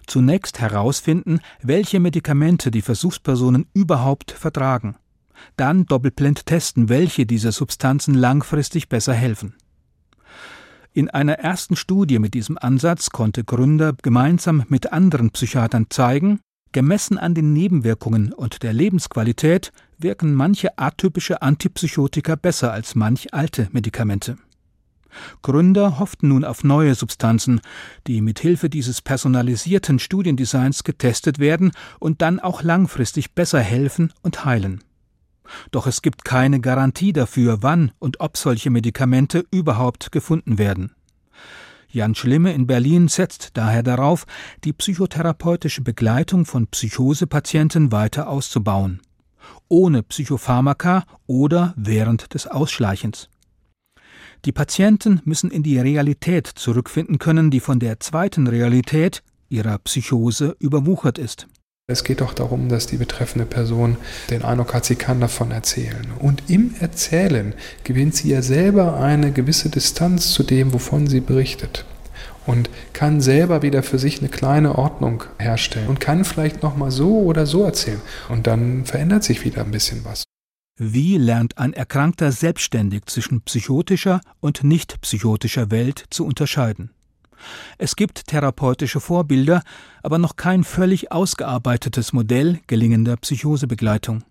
Zunächst 0.06 0.60
herausfinden, 0.60 1.40
welche 1.62 2.00
Medikamente 2.00 2.72
die 2.72 2.82
Versuchspersonen 2.82 3.68
überhaupt 3.74 4.32
vertragen. 4.32 4.96
Dann 5.58 5.86
doppelblind 5.86 6.46
testen, 6.46 6.90
welche 6.90 7.26
dieser 7.26 7.52
Substanzen 7.52 8.14
langfristig 8.14 8.90
besser 8.90 9.14
helfen. 9.14 9.56
In 10.94 11.10
einer 11.10 11.34
ersten 11.34 11.76
Studie 11.76 12.20
mit 12.20 12.34
diesem 12.34 12.58
Ansatz 12.58 13.10
konnte 13.10 13.44
Gründer 13.44 13.94
gemeinsam 14.02 14.64
mit 14.70 14.94
anderen 14.94 15.32
Psychiatern 15.32 15.88
zeigen, 15.90 16.40
gemessen 16.72 17.18
an 17.18 17.34
den 17.34 17.52
Nebenwirkungen 17.52 18.32
und 18.32 18.64
der 18.64 18.72
Lebensqualität 18.72 19.74
wirken 19.98 20.34
manche 20.34 20.78
atypische 20.78 21.42
Antipsychotika 21.42 22.36
besser 22.36 22.72
als 22.72 22.96
manch 22.96 23.34
alte 23.34 23.68
Medikamente. 23.74 24.38
Gründer 25.42 26.00
hofften 26.00 26.30
nun 26.30 26.46
auf 26.46 26.64
neue 26.64 26.96
Substanzen, 26.96 27.60
die 28.08 28.22
mit 28.22 28.40
Hilfe 28.40 28.70
dieses 28.70 29.02
personalisierten 29.02 30.00
Studiendesigns 30.00 30.86
getestet 30.86 31.40
werden 31.40 31.74
und 32.00 32.22
dann 32.22 32.40
auch 32.40 32.64
langfristig 32.64 33.34
besser 33.34 33.60
helfen 33.60 34.14
und 34.22 34.46
heilen. 34.46 34.82
Doch 35.72 35.88
es 35.88 36.02
gibt 36.02 36.26
keine 36.26 36.60
Garantie 36.60 37.14
dafür, 37.14 37.60
wann 37.62 37.92
und 38.00 38.20
ob 38.20 38.38
solche 38.38 38.70
Medikamente 38.70 39.46
überhaupt 39.52 40.12
gefunden 40.12 40.58
werden. 40.58 40.92
Jan 41.90 42.14
Schlimme 42.14 42.54
in 42.54 42.68
Berlin 42.68 43.08
setzt 43.08 43.52
daher 43.54 43.82
darauf, 43.82 44.26
die 44.66 44.74
psychotherapeutische 44.74 45.82
Begleitung 45.82 46.46
von 46.46 46.68
Psychosepatienten 46.68 47.92
weiter 47.92 48.28
auszubauen. 48.28 49.02
Ohne 49.70 50.04
Psychopharmaka 50.04 51.06
oder 51.26 51.74
während 51.78 52.34
des 52.34 52.48
Ausschleichens. 52.48 53.30
Die 54.44 54.52
Patienten 54.52 55.22
müssen 55.24 55.50
in 55.50 55.64
die 55.64 55.80
Realität 55.80 56.48
zurückfinden 56.48 57.18
können, 57.18 57.50
die 57.50 57.60
von 57.60 57.80
der 57.80 58.00
zweiten 58.00 58.48
Realität, 58.48 59.24
ihrer 59.50 59.78
Psychose, 59.80 60.56
überwuchert 60.60 61.18
ist. 61.18 61.48
Es 61.88 62.04
geht 62.04 62.22
doch 62.22 62.34
darum, 62.34 62.68
dass 62.68 62.88
die 62.88 62.98
betreffende 62.98 63.46
Person 63.46 63.98
den 64.32 64.42
Eindruck 64.42 64.74
hat, 64.74 64.86
sie 64.86 64.96
kann 64.96 65.22
davon 65.22 65.52
erzählen. 65.52 66.08
Und 66.18 66.50
im 66.50 66.74
Erzählen 66.80 67.54
gewinnt 67.84 68.16
sie 68.16 68.30
ja 68.30 68.42
selber 68.42 69.00
eine 69.00 69.32
gewisse 69.32 69.70
Distanz 69.70 70.32
zu 70.32 70.42
dem, 70.42 70.74
wovon 70.74 71.06
sie 71.06 71.20
berichtet. 71.20 71.86
Und 72.48 72.72
kann 72.94 73.22
selber 73.22 73.62
wieder 73.62 73.84
für 73.84 74.00
sich 74.00 74.18
eine 74.18 74.30
kleine 74.30 74.80
Ordnung 74.80 75.26
herstellen 75.38 75.88
und 75.88 76.00
kann 76.00 76.26
vielleicht 76.26 76.64
nochmal 76.64 76.90
so 76.90 77.20
oder 77.20 77.46
so 77.46 77.64
erzählen. 77.64 78.02
Und 78.30 78.48
dann 78.48 78.86
verändert 78.86 79.24
sich 79.24 79.46
wieder 79.46 79.62
ein 79.62 79.70
bisschen 79.70 80.04
was. 80.06 80.24
Wie 80.80 81.18
lernt 81.18 81.60
ein 81.60 81.74
Erkrankter 81.74 82.32
selbstständig 82.32 83.06
zwischen 83.06 83.42
psychotischer 83.42 84.22
und 84.40 84.64
nicht 84.64 85.02
psychotischer 85.02 85.70
Welt 85.70 86.04
zu 86.10 86.26
unterscheiden? 86.26 86.95
Es 87.78 87.96
gibt 87.96 88.28
therapeutische 88.28 89.00
Vorbilder, 89.00 89.62
aber 90.04 90.18
noch 90.18 90.36
kein 90.36 90.64
völlig 90.64 91.12
ausgearbeitetes 91.12 92.14
Modell 92.14 92.60
gelingender 92.68 93.18
Psychosebegleitung. 93.18 94.24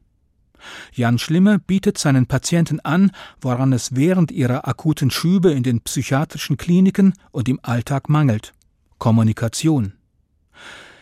Jan 0.92 1.18
Schlimme 1.18 1.58
bietet 1.58 1.98
seinen 1.98 2.26
Patienten 2.26 2.80
an, 2.80 3.10
woran 3.40 3.72
es 3.72 3.94
während 3.94 4.30
ihrer 4.32 4.66
akuten 4.66 5.10
Schübe 5.10 5.52
in 5.52 5.62
den 5.62 5.80
psychiatrischen 5.80 6.56
Kliniken 6.56 7.14
und 7.32 7.48
im 7.48 7.60
Alltag 7.62 8.08
mangelt. 8.08 8.54
Kommunikation. 8.98 9.92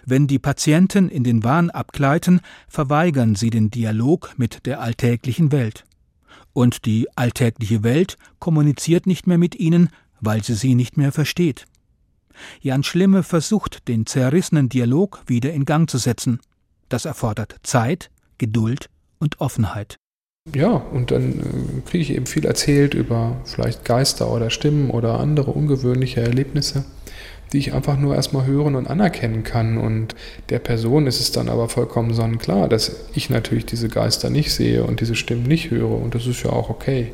Wenn 0.04 0.26
die 0.26 0.40
Patienten 0.40 1.08
in 1.08 1.22
den 1.22 1.44
Wahn 1.44 1.70
abgleiten, 1.70 2.40
verweigern 2.66 3.36
sie 3.36 3.50
den 3.50 3.70
Dialog 3.70 4.34
mit 4.36 4.66
der 4.66 4.80
alltäglichen 4.80 5.52
Welt. 5.52 5.84
Und 6.52 6.84
die 6.84 7.06
alltägliche 7.16 7.84
Welt 7.84 8.18
kommuniziert 8.40 9.06
nicht 9.06 9.26
mehr 9.26 9.38
mit 9.38 9.54
ihnen, 9.54 9.90
weil 10.20 10.42
sie 10.42 10.54
sie 10.54 10.74
nicht 10.74 10.96
mehr 10.96 11.12
versteht. 11.12 11.66
Jan 12.60 12.82
Schlimme 12.82 13.22
versucht, 13.22 13.88
den 13.88 14.06
zerrissenen 14.06 14.68
Dialog 14.68 15.22
wieder 15.26 15.52
in 15.52 15.64
Gang 15.64 15.88
zu 15.88 15.98
setzen. 15.98 16.40
Das 16.88 17.04
erfordert 17.04 17.56
Zeit, 17.62 18.10
Geduld 18.38 18.88
und 19.18 19.40
Offenheit. 19.40 19.96
Ja, 20.54 20.70
und 20.70 21.10
dann 21.12 21.38
äh, 21.38 21.80
kriege 21.88 22.02
ich 22.02 22.10
eben 22.10 22.26
viel 22.26 22.44
erzählt 22.44 22.94
über 22.94 23.40
vielleicht 23.44 23.84
Geister 23.84 24.30
oder 24.30 24.50
Stimmen 24.50 24.90
oder 24.90 25.20
andere 25.20 25.52
ungewöhnliche 25.52 26.20
Erlebnisse 26.20 26.84
die 27.52 27.58
ich 27.58 27.74
einfach 27.74 27.98
nur 27.98 28.14
erstmal 28.14 28.46
hören 28.46 28.74
und 28.74 28.88
anerkennen 28.88 29.44
kann. 29.44 29.78
Und 29.78 30.14
der 30.48 30.58
Person 30.58 31.06
ist 31.06 31.20
es 31.20 31.32
dann 31.32 31.48
aber 31.48 31.68
vollkommen 31.68 32.14
sonnenklar, 32.14 32.68
dass 32.68 32.96
ich 33.14 33.30
natürlich 33.30 33.66
diese 33.66 33.88
Geister 33.88 34.30
nicht 34.30 34.52
sehe 34.52 34.84
und 34.84 35.00
diese 35.00 35.14
Stimmen 35.14 35.44
nicht 35.44 35.70
höre. 35.70 36.00
Und 36.00 36.14
das 36.14 36.26
ist 36.26 36.42
ja 36.42 36.50
auch 36.50 36.70
okay. 36.70 37.12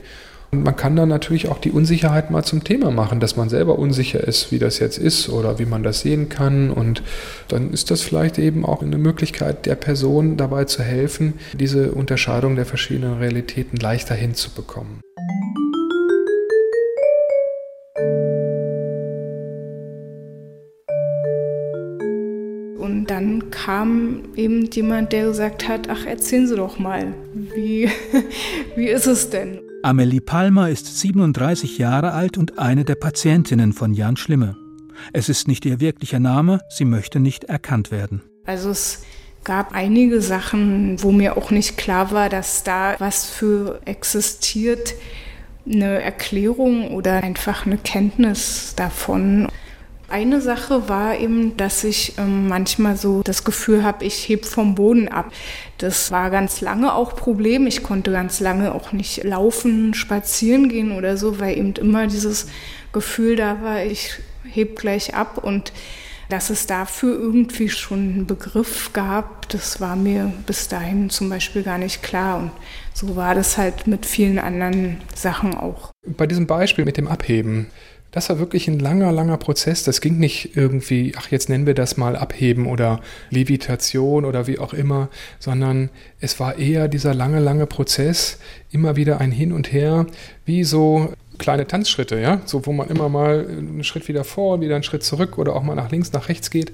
Und 0.50 0.64
man 0.64 0.76
kann 0.76 0.96
dann 0.96 1.11
natürlich 1.11 1.48
auch 1.48 1.58
die 1.58 1.70
Unsicherheit 1.70 2.30
mal 2.30 2.42
zum 2.42 2.64
Thema 2.64 2.90
machen, 2.90 3.20
dass 3.20 3.37
man 3.37 3.50
selber 3.50 3.78
unsicher 3.78 4.26
ist, 4.26 4.50
wie 4.50 4.58
das 4.58 4.78
jetzt 4.78 4.96
ist 4.96 5.28
oder 5.28 5.58
wie 5.58 5.66
man 5.66 5.82
das 5.82 6.00
sehen 6.00 6.30
kann. 6.30 6.70
Und 6.70 7.02
dann 7.48 7.70
ist 7.72 7.90
das 7.90 8.00
vielleicht 8.00 8.38
eben 8.38 8.64
auch 8.64 8.82
eine 8.82 8.96
Möglichkeit 8.96 9.66
der 9.66 9.74
Person 9.74 10.38
dabei 10.38 10.64
zu 10.64 10.82
helfen, 10.82 11.34
diese 11.52 11.92
Unterscheidung 11.92 12.56
der 12.56 12.64
verschiedenen 12.64 13.18
Realitäten 13.18 13.76
leichter 13.76 14.14
hinzubekommen. 14.14 15.00
dann 23.06 23.50
kam 23.50 24.22
eben 24.37 24.66
jemand, 24.66 25.12
der 25.12 25.24
gesagt 25.26 25.66
hat, 25.66 25.88
ach, 25.88 26.06
erzählen 26.06 26.46
Sie 26.46 26.56
doch 26.56 26.78
mal, 26.78 27.14
wie, 27.32 27.88
wie 28.76 28.87
ist 28.87 29.06
es 29.06 29.30
denn? 29.30 29.67
Amelie 29.83 30.21
Palmer 30.21 30.69
ist 30.71 30.99
37 30.99 31.79
Jahre 31.79 32.12
alt 32.12 32.37
und 32.37 32.59
eine 32.59 32.85
der 32.85 32.97
Patientinnen 32.97 33.73
von 33.73 33.93
Jan 33.95 34.17
Schlimme. 34.17 34.57
Es 35.12 35.29
ist 35.29 35.47
nicht 35.47 35.64
ihr 35.64 35.79
wirklicher 35.79 36.19
Name, 36.19 36.61
sie 36.69 36.85
möchte 36.85 37.21
nicht 37.21 37.45
erkannt 37.45 37.93
werden. 37.93 38.23
Also 38.45 38.71
es 38.71 39.05
gab 39.45 39.73
einige 39.73 40.21
Sachen, 40.21 41.01
wo 41.03 41.12
mir 41.12 41.37
auch 41.37 41.53
nicht 41.53 41.77
klar 41.77 42.11
war, 42.11 42.29
dass 42.29 42.64
da 42.64 42.97
was 42.99 43.25
für 43.25 43.81
existiert, 43.85 44.95
eine 45.64 46.03
Erklärung 46.03 46.91
oder 46.91 47.23
einfach 47.23 47.64
eine 47.64 47.79
Kenntnis 47.79 48.75
davon. 48.75 49.49
Eine 50.11 50.40
Sache 50.40 50.88
war 50.88 51.18
eben, 51.18 51.59
dass 51.59 51.85
ich 51.85 52.14
ähm, 52.16 52.49
manchmal 52.49 52.97
so 52.97 53.23
das 53.23 53.44
Gefühl 53.44 53.85
habe, 53.85 54.07
ich 54.07 54.27
heb 54.27 54.47
vom 54.47 54.75
Boden 54.75 55.09
ab. 55.09 55.31
Das 55.77 56.11
war 56.11 56.31
ganz 56.31 56.62
lange 56.62 56.94
auch 56.94 57.14
Problem. 57.14 57.66
Ich 57.66 57.83
konnte 57.83 58.11
ganz 58.11 58.40
lange 58.40 58.75
auch 58.75 58.92
nicht 58.92 59.23
laufen, 59.25 59.92
spazieren 59.92 60.71
gehen 60.71 60.92
oder 60.92 61.18
so, 61.18 61.40
weil 61.40 61.59
eben 61.59 61.75
immer 61.75 62.07
dieses 62.07 62.47
Gefühl 62.92 63.37
da 63.37 63.61
war, 63.62 63.85
ich 63.85 64.12
heb 64.44 64.79
gleich 64.79 65.14
ab 65.14 65.44
und 65.44 65.73
dass 66.31 66.51
es 66.51 66.66
dafür 66.66 67.18
irgendwie 67.18 67.68
schon 67.68 67.99
einen 67.99 68.27
Begriff 68.27 68.92
gab, 68.92 69.49
das 69.49 69.81
war 69.81 69.97
mir 69.97 70.33
bis 70.47 70.68
dahin 70.68 71.11
zum 71.11 71.29
Beispiel 71.31 71.62
gar 71.62 71.79
nicht 71.79 72.03
klar. 72.03 72.38
Und 72.38 72.51
so 72.92 73.16
war 73.16 73.35
das 73.35 73.57
halt 73.57 73.87
mit 73.87 74.05
vielen 74.05 74.38
anderen 74.38 75.01
Sachen 75.14 75.55
auch. 75.55 75.90
Bei 76.07 76.27
diesem 76.27 76.47
Beispiel 76.47 76.85
mit 76.85 76.97
dem 76.99 77.09
Abheben, 77.09 77.68
das 78.11 78.29
war 78.31 78.38
wirklich 78.38 78.68
ein 78.68 78.79
langer, 78.79 79.12
langer 79.12 79.37
Prozess. 79.37 79.85
Das 79.85 80.01
ging 80.01 80.18
nicht 80.18 80.57
irgendwie, 80.57 81.14
ach, 81.16 81.31
jetzt 81.31 81.49
nennen 81.49 81.66
wir 81.66 81.75
das 81.75 81.97
mal 81.97 82.16
Abheben 82.16 82.66
oder 82.66 83.01
Levitation 83.31 84.25
oder 84.25 84.47
wie 84.47 84.59
auch 84.59 84.73
immer, 84.73 85.09
sondern 85.38 85.90
es 86.21 86.40
war 86.40 86.59
eher 86.59 86.88
dieser 86.88 87.14
lange, 87.14 87.40
lange 87.40 87.66
Prozess, 87.66 88.38
immer 88.71 88.97
wieder 88.97 89.21
ein 89.21 89.33
Hin 89.33 89.53
und 89.53 89.73
Her, 89.73 90.07
wie 90.47 90.64
so 90.64 91.12
kleine 91.38 91.66
Tanzschritte, 91.66 92.18
ja, 92.18 92.40
so 92.47 92.66
wo 92.66 92.73
man 92.73 92.88
immer 92.88 93.09
mal 93.09 93.47
einen 93.47 93.85
Schritt 93.85 94.09
wieder 94.09 94.25
vor, 94.25 94.61
wieder 94.61 94.75
einen 94.75 94.85
Schritt 94.85 95.05
zurück 95.05 95.38
oder 95.38 95.55
auch 95.55 95.62
mal 95.62 95.77
nach 95.77 95.90
links, 95.90 96.12
nach 96.12 96.29
rechts 96.29 96.51
geht. 96.51 96.73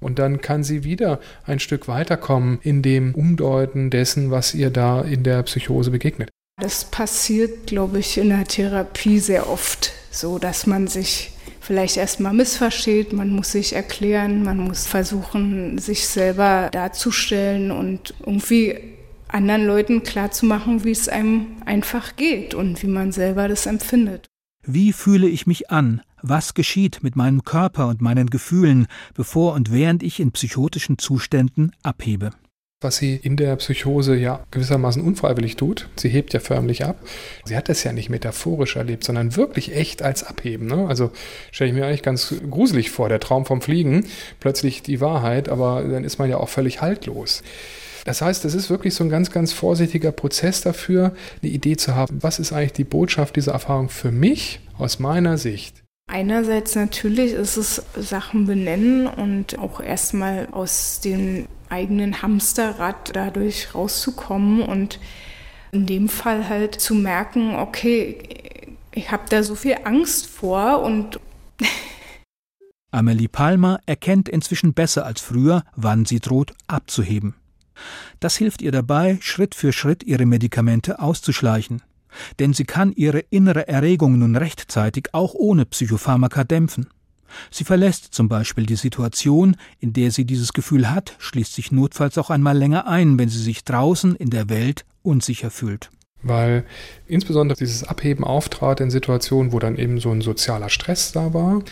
Und 0.00 0.18
dann 0.18 0.42
kann 0.42 0.62
sie 0.62 0.84
wieder 0.84 1.20
ein 1.46 1.58
Stück 1.58 1.88
weiterkommen 1.88 2.58
in 2.62 2.82
dem 2.82 3.14
Umdeuten 3.14 3.88
dessen, 3.88 4.30
was 4.30 4.54
ihr 4.54 4.70
da 4.70 5.00
in 5.00 5.22
der 5.22 5.42
Psychose 5.44 5.90
begegnet. 5.90 6.28
Das 6.60 6.84
passiert, 6.84 7.66
glaube 7.66 7.98
ich, 7.98 8.18
in 8.18 8.30
der 8.30 8.44
Therapie 8.44 9.18
sehr 9.18 9.48
oft 9.48 9.92
so 10.16 10.38
dass 10.38 10.66
man 10.66 10.86
sich 10.86 11.32
vielleicht 11.60 11.96
erstmal 11.96 12.32
missversteht, 12.32 13.12
man 13.12 13.30
muss 13.30 13.52
sich 13.52 13.74
erklären, 13.74 14.42
man 14.42 14.58
muss 14.58 14.86
versuchen, 14.86 15.78
sich 15.78 16.06
selber 16.06 16.68
darzustellen 16.72 17.70
und 17.70 18.14
irgendwie 18.20 18.78
anderen 19.28 19.66
Leuten 19.66 20.02
klarzumachen, 20.02 20.84
wie 20.84 20.92
es 20.92 21.08
einem 21.08 21.46
einfach 21.64 22.16
geht 22.16 22.54
und 22.54 22.82
wie 22.82 22.86
man 22.86 23.12
selber 23.12 23.48
das 23.48 23.66
empfindet. 23.66 24.26
Wie 24.64 24.92
fühle 24.92 25.28
ich 25.28 25.46
mich 25.46 25.70
an? 25.70 26.02
Was 26.22 26.54
geschieht 26.54 27.02
mit 27.02 27.14
meinem 27.14 27.44
Körper 27.44 27.88
und 27.88 28.00
meinen 28.00 28.30
Gefühlen, 28.30 28.86
bevor 29.14 29.54
und 29.54 29.72
während 29.72 30.02
ich 30.02 30.18
in 30.18 30.32
psychotischen 30.32 30.98
Zuständen 30.98 31.72
abhebe? 31.82 32.30
Was 32.82 32.98
sie 32.98 33.16
in 33.16 33.36
der 33.36 33.56
Psychose 33.56 34.16
ja 34.16 34.44
gewissermaßen 34.50 35.02
unfreiwillig 35.02 35.56
tut. 35.56 35.88
Sie 35.96 36.10
hebt 36.10 36.34
ja 36.34 36.40
förmlich 36.40 36.84
ab. 36.84 36.98
Sie 37.46 37.56
hat 37.56 37.70
das 37.70 37.82
ja 37.84 37.92
nicht 37.92 38.10
metaphorisch 38.10 38.76
erlebt, 38.76 39.04
sondern 39.04 39.34
wirklich 39.34 39.74
echt 39.74 40.02
als 40.02 40.24
Abheben. 40.24 40.66
Ne? 40.66 40.86
Also 40.86 41.10
stelle 41.52 41.70
ich 41.70 41.76
mir 41.76 41.86
eigentlich 41.86 42.02
ganz 42.02 42.34
gruselig 42.50 42.90
vor, 42.90 43.08
der 43.08 43.20
Traum 43.20 43.46
vom 43.46 43.62
Fliegen, 43.62 44.04
plötzlich 44.40 44.82
die 44.82 45.00
Wahrheit, 45.00 45.48
aber 45.48 45.82
dann 45.82 46.04
ist 46.04 46.18
man 46.18 46.28
ja 46.28 46.36
auch 46.36 46.50
völlig 46.50 46.82
haltlos. 46.82 47.42
Das 48.04 48.20
heißt, 48.20 48.44
es 48.44 48.54
ist 48.54 48.68
wirklich 48.68 48.94
so 48.94 49.02
ein 49.02 49.10
ganz, 49.10 49.30
ganz 49.30 49.52
vorsichtiger 49.52 50.12
Prozess 50.12 50.60
dafür, 50.60 51.12
eine 51.42 51.50
Idee 51.50 51.76
zu 51.76 51.96
haben, 51.96 52.22
was 52.22 52.38
ist 52.38 52.52
eigentlich 52.52 52.74
die 52.74 52.84
Botschaft 52.84 53.36
dieser 53.36 53.52
Erfahrung 53.52 53.88
für 53.88 54.12
mich 54.12 54.60
aus 54.78 54.98
meiner 54.98 55.38
Sicht. 55.38 55.82
Einerseits 56.08 56.76
natürlich 56.76 57.32
ist 57.32 57.56
es 57.56 57.82
Sachen 57.98 58.46
benennen 58.46 59.08
und 59.08 59.58
auch 59.58 59.80
erstmal 59.80 60.46
aus 60.52 61.00
dem 61.00 61.46
eigenen 61.70 62.22
Hamsterrad 62.22 63.14
dadurch 63.14 63.74
rauszukommen 63.74 64.62
und 64.62 65.00
in 65.72 65.86
dem 65.86 66.08
Fall 66.08 66.48
halt 66.48 66.80
zu 66.80 66.94
merken, 66.94 67.56
okay, 67.56 68.18
ich 68.92 69.10
habe 69.10 69.24
da 69.28 69.42
so 69.42 69.54
viel 69.54 69.76
Angst 69.84 70.26
vor 70.26 70.82
und 70.82 71.20
Amelie 72.90 73.28
Palmer 73.28 73.80
erkennt 73.84 74.28
inzwischen 74.28 74.72
besser 74.72 75.04
als 75.04 75.20
früher, 75.20 75.64
wann 75.74 76.06
sie 76.06 76.20
droht 76.20 76.54
abzuheben. 76.66 77.34
Das 78.20 78.36
hilft 78.36 78.62
ihr 78.62 78.72
dabei, 78.72 79.18
Schritt 79.20 79.54
für 79.54 79.72
Schritt 79.72 80.02
ihre 80.04 80.24
Medikamente 80.24 80.98
auszuschleichen. 80.98 81.82
Denn 82.38 82.54
sie 82.54 82.64
kann 82.64 82.92
ihre 82.92 83.18
innere 83.18 83.68
Erregung 83.68 84.18
nun 84.18 84.36
rechtzeitig 84.36 85.08
auch 85.12 85.34
ohne 85.34 85.66
Psychopharmaka 85.66 86.44
dämpfen. 86.44 86.88
Sie 87.50 87.64
verlässt 87.64 88.14
zum 88.14 88.28
Beispiel 88.28 88.66
die 88.66 88.76
Situation, 88.76 89.56
in 89.80 89.92
der 89.92 90.10
sie 90.10 90.24
dieses 90.24 90.52
Gefühl 90.52 90.90
hat, 90.90 91.14
schließt 91.18 91.54
sich 91.54 91.72
notfalls 91.72 92.18
auch 92.18 92.30
einmal 92.30 92.56
länger 92.56 92.86
ein, 92.86 93.18
wenn 93.18 93.28
sie 93.28 93.42
sich 93.42 93.64
draußen 93.64 94.16
in 94.16 94.30
der 94.30 94.48
Welt 94.48 94.84
unsicher 95.02 95.50
fühlt 95.50 95.90
weil 96.28 96.64
insbesondere 97.06 97.56
dieses 97.56 97.84
Abheben 97.84 98.24
auftrat 98.24 98.80
in 98.80 98.90
Situationen, 98.90 99.52
wo 99.52 99.58
dann 99.58 99.76
eben 99.76 100.00
so 100.00 100.10
ein 100.10 100.20
sozialer 100.20 100.68
Stress 100.68 101.12
da 101.12 101.34
war. 101.34 101.62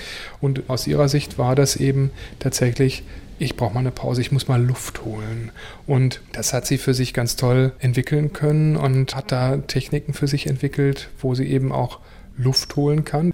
Und 0.40 0.68
aus 0.68 0.86
ihrer 0.86 1.08
Sicht 1.08 1.38
war 1.38 1.54
das 1.54 1.76
eben 1.76 2.10
tatsächlich, 2.38 3.02
ich 3.38 3.56
brauche 3.56 3.74
mal 3.74 3.80
eine 3.80 3.90
Pause, 3.90 4.20
ich 4.20 4.32
muss 4.32 4.48
mal 4.48 4.62
Luft 4.62 5.04
holen. 5.04 5.50
Und 5.86 6.20
das 6.32 6.52
hat 6.52 6.66
sie 6.66 6.78
für 6.78 6.94
sich 6.94 7.14
ganz 7.14 7.36
toll 7.36 7.72
entwickeln 7.80 8.32
können 8.32 8.76
und 8.76 9.16
hat 9.16 9.32
da 9.32 9.56
Techniken 9.56 10.14
für 10.14 10.28
sich 10.28 10.46
entwickelt, 10.46 11.10
wo 11.18 11.34
sie 11.34 11.46
eben 11.46 11.72
auch 11.72 11.98
Luft 12.36 12.76
holen 12.76 13.04
kann. 13.04 13.32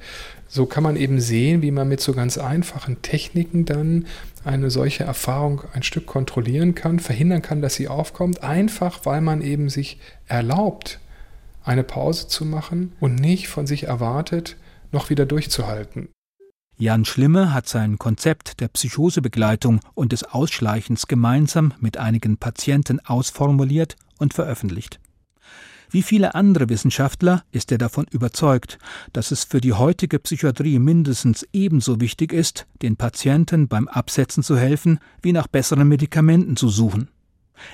So 0.53 0.67
kann 0.67 0.83
man 0.83 0.97
eben 0.97 1.21
sehen, 1.21 1.63
wie 1.63 1.71
man 1.71 1.89
mit 1.89 2.01
so 2.01 2.13
ganz 2.13 2.37
einfachen 2.37 3.03
Techniken 3.03 3.67
dann 3.67 4.07
eine 4.45 4.69
solche 4.73 5.05
Erfahrung 5.05 5.63
ein 5.75 5.85
Stück 5.85 6.07
kontrollieren 6.07 6.75
kann, 6.75 6.99
verhindern 6.99 7.41
kann, 7.41 7.63
dass 7.63 7.77
sie 7.77 7.87
aufkommt, 7.87 8.43
einfach 8.43 9.07
weil 9.07 9.21
man 9.21 9.43
eben 9.43 9.69
sich 9.69 10.01
erlaubt, 10.27 10.99
eine 11.63 11.85
Pause 11.85 12.27
zu 12.27 12.45
machen 12.45 12.93
und 12.99 13.15
nicht 13.15 13.47
von 13.47 13.69
sich 13.69 13.85
erwartet, 13.85 14.57
noch 14.91 15.09
wieder 15.09 15.25
durchzuhalten. 15.25 16.09
Jan 16.79 17.05
Schlimme 17.05 17.55
hat 17.55 17.69
sein 17.69 17.99
Konzept 17.99 18.59
der 18.59 18.69
Psychosebegleitung 18.69 19.79
und 19.95 20.11
des 20.11 20.25
Ausschleichens 20.25 21.07
gemeinsam 21.07 21.75
mit 21.79 21.97
einigen 21.97 22.39
Patienten 22.39 22.99
ausformuliert 22.99 23.97
und 24.19 24.35
veröffentlicht. 24.35 24.99
Wie 25.93 26.03
viele 26.03 26.37
andere 26.37 26.69
Wissenschaftler 26.69 27.43
ist 27.51 27.73
er 27.73 27.79
davon 27.79 28.07
überzeugt, 28.13 28.79
dass 29.13 29.33
es 29.33 29.43
für 29.43 29.61
die 29.61 29.73
heutige 29.73 30.21
Psychiatrie 30.21 30.79
mindestens 30.79 31.45
ebenso 31.53 32.01
wichtig 32.01 32.33
ist, 32.33 32.69
den 32.81 32.95
Patienten 32.97 33.67
beim 33.67 33.89
Absetzen 33.89 34.45
zu 34.45 34.57
helfen, 34.57 35.01
wie 35.21 35.33
nach 35.33 35.49
besseren 35.49 35.89
Medikamenten 35.89 36.57
zu 36.57 36.69
suchen. 36.69 37.09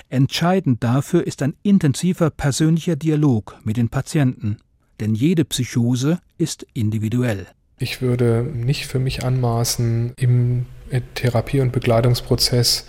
Entscheidend 0.09 0.83
dafür 0.83 1.27
ist 1.27 1.43
ein 1.43 1.53
intensiver 1.61 2.31
persönlicher 2.31 2.95
Dialog 2.95 3.59
mit 3.63 3.77
den 3.77 3.89
Patienten, 3.89 4.57
denn 4.99 5.13
jede 5.13 5.45
Psychose 5.45 6.19
ist 6.39 6.65
individuell. 6.73 7.45
Ich 7.77 8.01
würde 8.01 8.41
nicht 8.41 8.87
für 8.87 8.97
mich 8.97 9.23
anmaßen, 9.23 10.13
im 10.17 10.65
Therapie- 11.13 11.61
und 11.61 11.71
Begleitungsprozess 11.71 12.87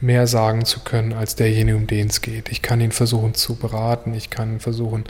mehr 0.00 0.26
sagen 0.26 0.64
zu 0.64 0.80
können 0.80 1.12
als 1.12 1.34
derjenige, 1.34 1.76
um 1.76 1.86
den 1.86 2.06
es 2.06 2.20
geht. 2.20 2.50
Ich 2.50 2.62
kann 2.62 2.80
ihn 2.80 2.92
versuchen 2.92 3.34
zu 3.34 3.56
beraten, 3.56 4.14
ich 4.14 4.30
kann 4.30 4.60
versuchen, 4.60 5.04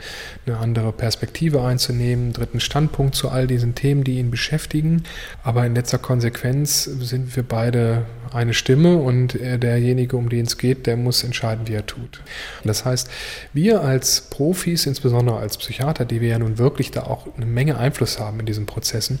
eine 0.45 0.57
andere 0.57 0.91
Perspektive 0.91 1.63
einzunehmen, 1.63 2.25
einen 2.25 2.33
dritten 2.33 2.59
Standpunkt 2.59 3.15
zu 3.15 3.29
all 3.29 3.45
diesen 3.45 3.75
Themen, 3.75 4.03
die 4.03 4.17
ihn 4.17 4.31
beschäftigen. 4.31 5.03
Aber 5.43 5.65
in 5.65 5.75
letzter 5.75 5.99
Konsequenz 5.99 6.83
sind 6.83 7.35
wir 7.35 7.43
beide 7.43 8.05
eine 8.31 8.53
Stimme 8.53 8.97
und 8.97 9.33
derjenige, 9.33 10.17
um 10.17 10.29
den 10.29 10.45
es 10.45 10.57
geht, 10.57 10.87
der 10.87 10.97
muss 10.97 11.23
entscheiden, 11.23 11.67
wie 11.67 11.73
er 11.73 11.85
tut. 11.85 12.21
Das 12.63 12.85
heißt, 12.85 13.09
wir 13.53 13.81
als 13.81 14.21
Profis, 14.21 14.85
insbesondere 14.85 15.37
als 15.37 15.57
Psychiater, 15.57 16.05
die 16.05 16.21
wir 16.21 16.29
ja 16.29 16.39
nun 16.39 16.57
wirklich 16.57 16.91
da 16.91 17.03
auch 17.03 17.27
eine 17.35 17.45
Menge 17.45 17.77
Einfluss 17.77 18.19
haben 18.19 18.39
in 18.39 18.45
diesen 18.45 18.65
Prozessen, 18.65 19.19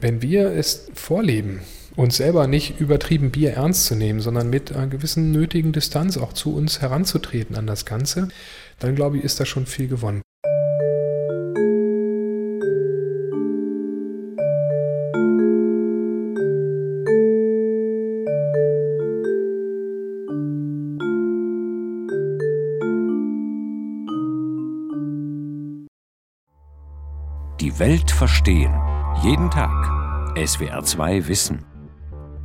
wenn 0.00 0.22
wir 0.22 0.50
es 0.52 0.88
vorleben, 0.94 1.60
uns 1.96 2.16
selber 2.16 2.46
nicht 2.46 2.80
übertrieben 2.80 3.30
Bier 3.30 3.52
ernst 3.52 3.86
zu 3.86 3.94
nehmen, 3.94 4.20
sondern 4.20 4.50
mit 4.50 4.74
einer 4.74 4.86
gewissen 4.86 5.30
nötigen 5.30 5.72
Distanz 5.72 6.16
auch 6.16 6.32
zu 6.32 6.54
uns 6.54 6.80
heranzutreten 6.80 7.56
an 7.56 7.66
das 7.66 7.84
Ganze, 7.84 8.28
dann 8.78 8.94
glaube 8.94 9.18
ich, 9.18 9.24
ist 9.24 9.38
da 9.40 9.46
schon 9.46 9.66
viel 9.66 9.88
gewonnen. 9.88 10.22
Die 27.60 27.78
Welt 27.78 28.10
verstehen. 28.10 28.74
Jeden 29.22 29.50
Tag. 29.50 29.70
SWR2 30.36 31.28
Wissen. 31.28 31.73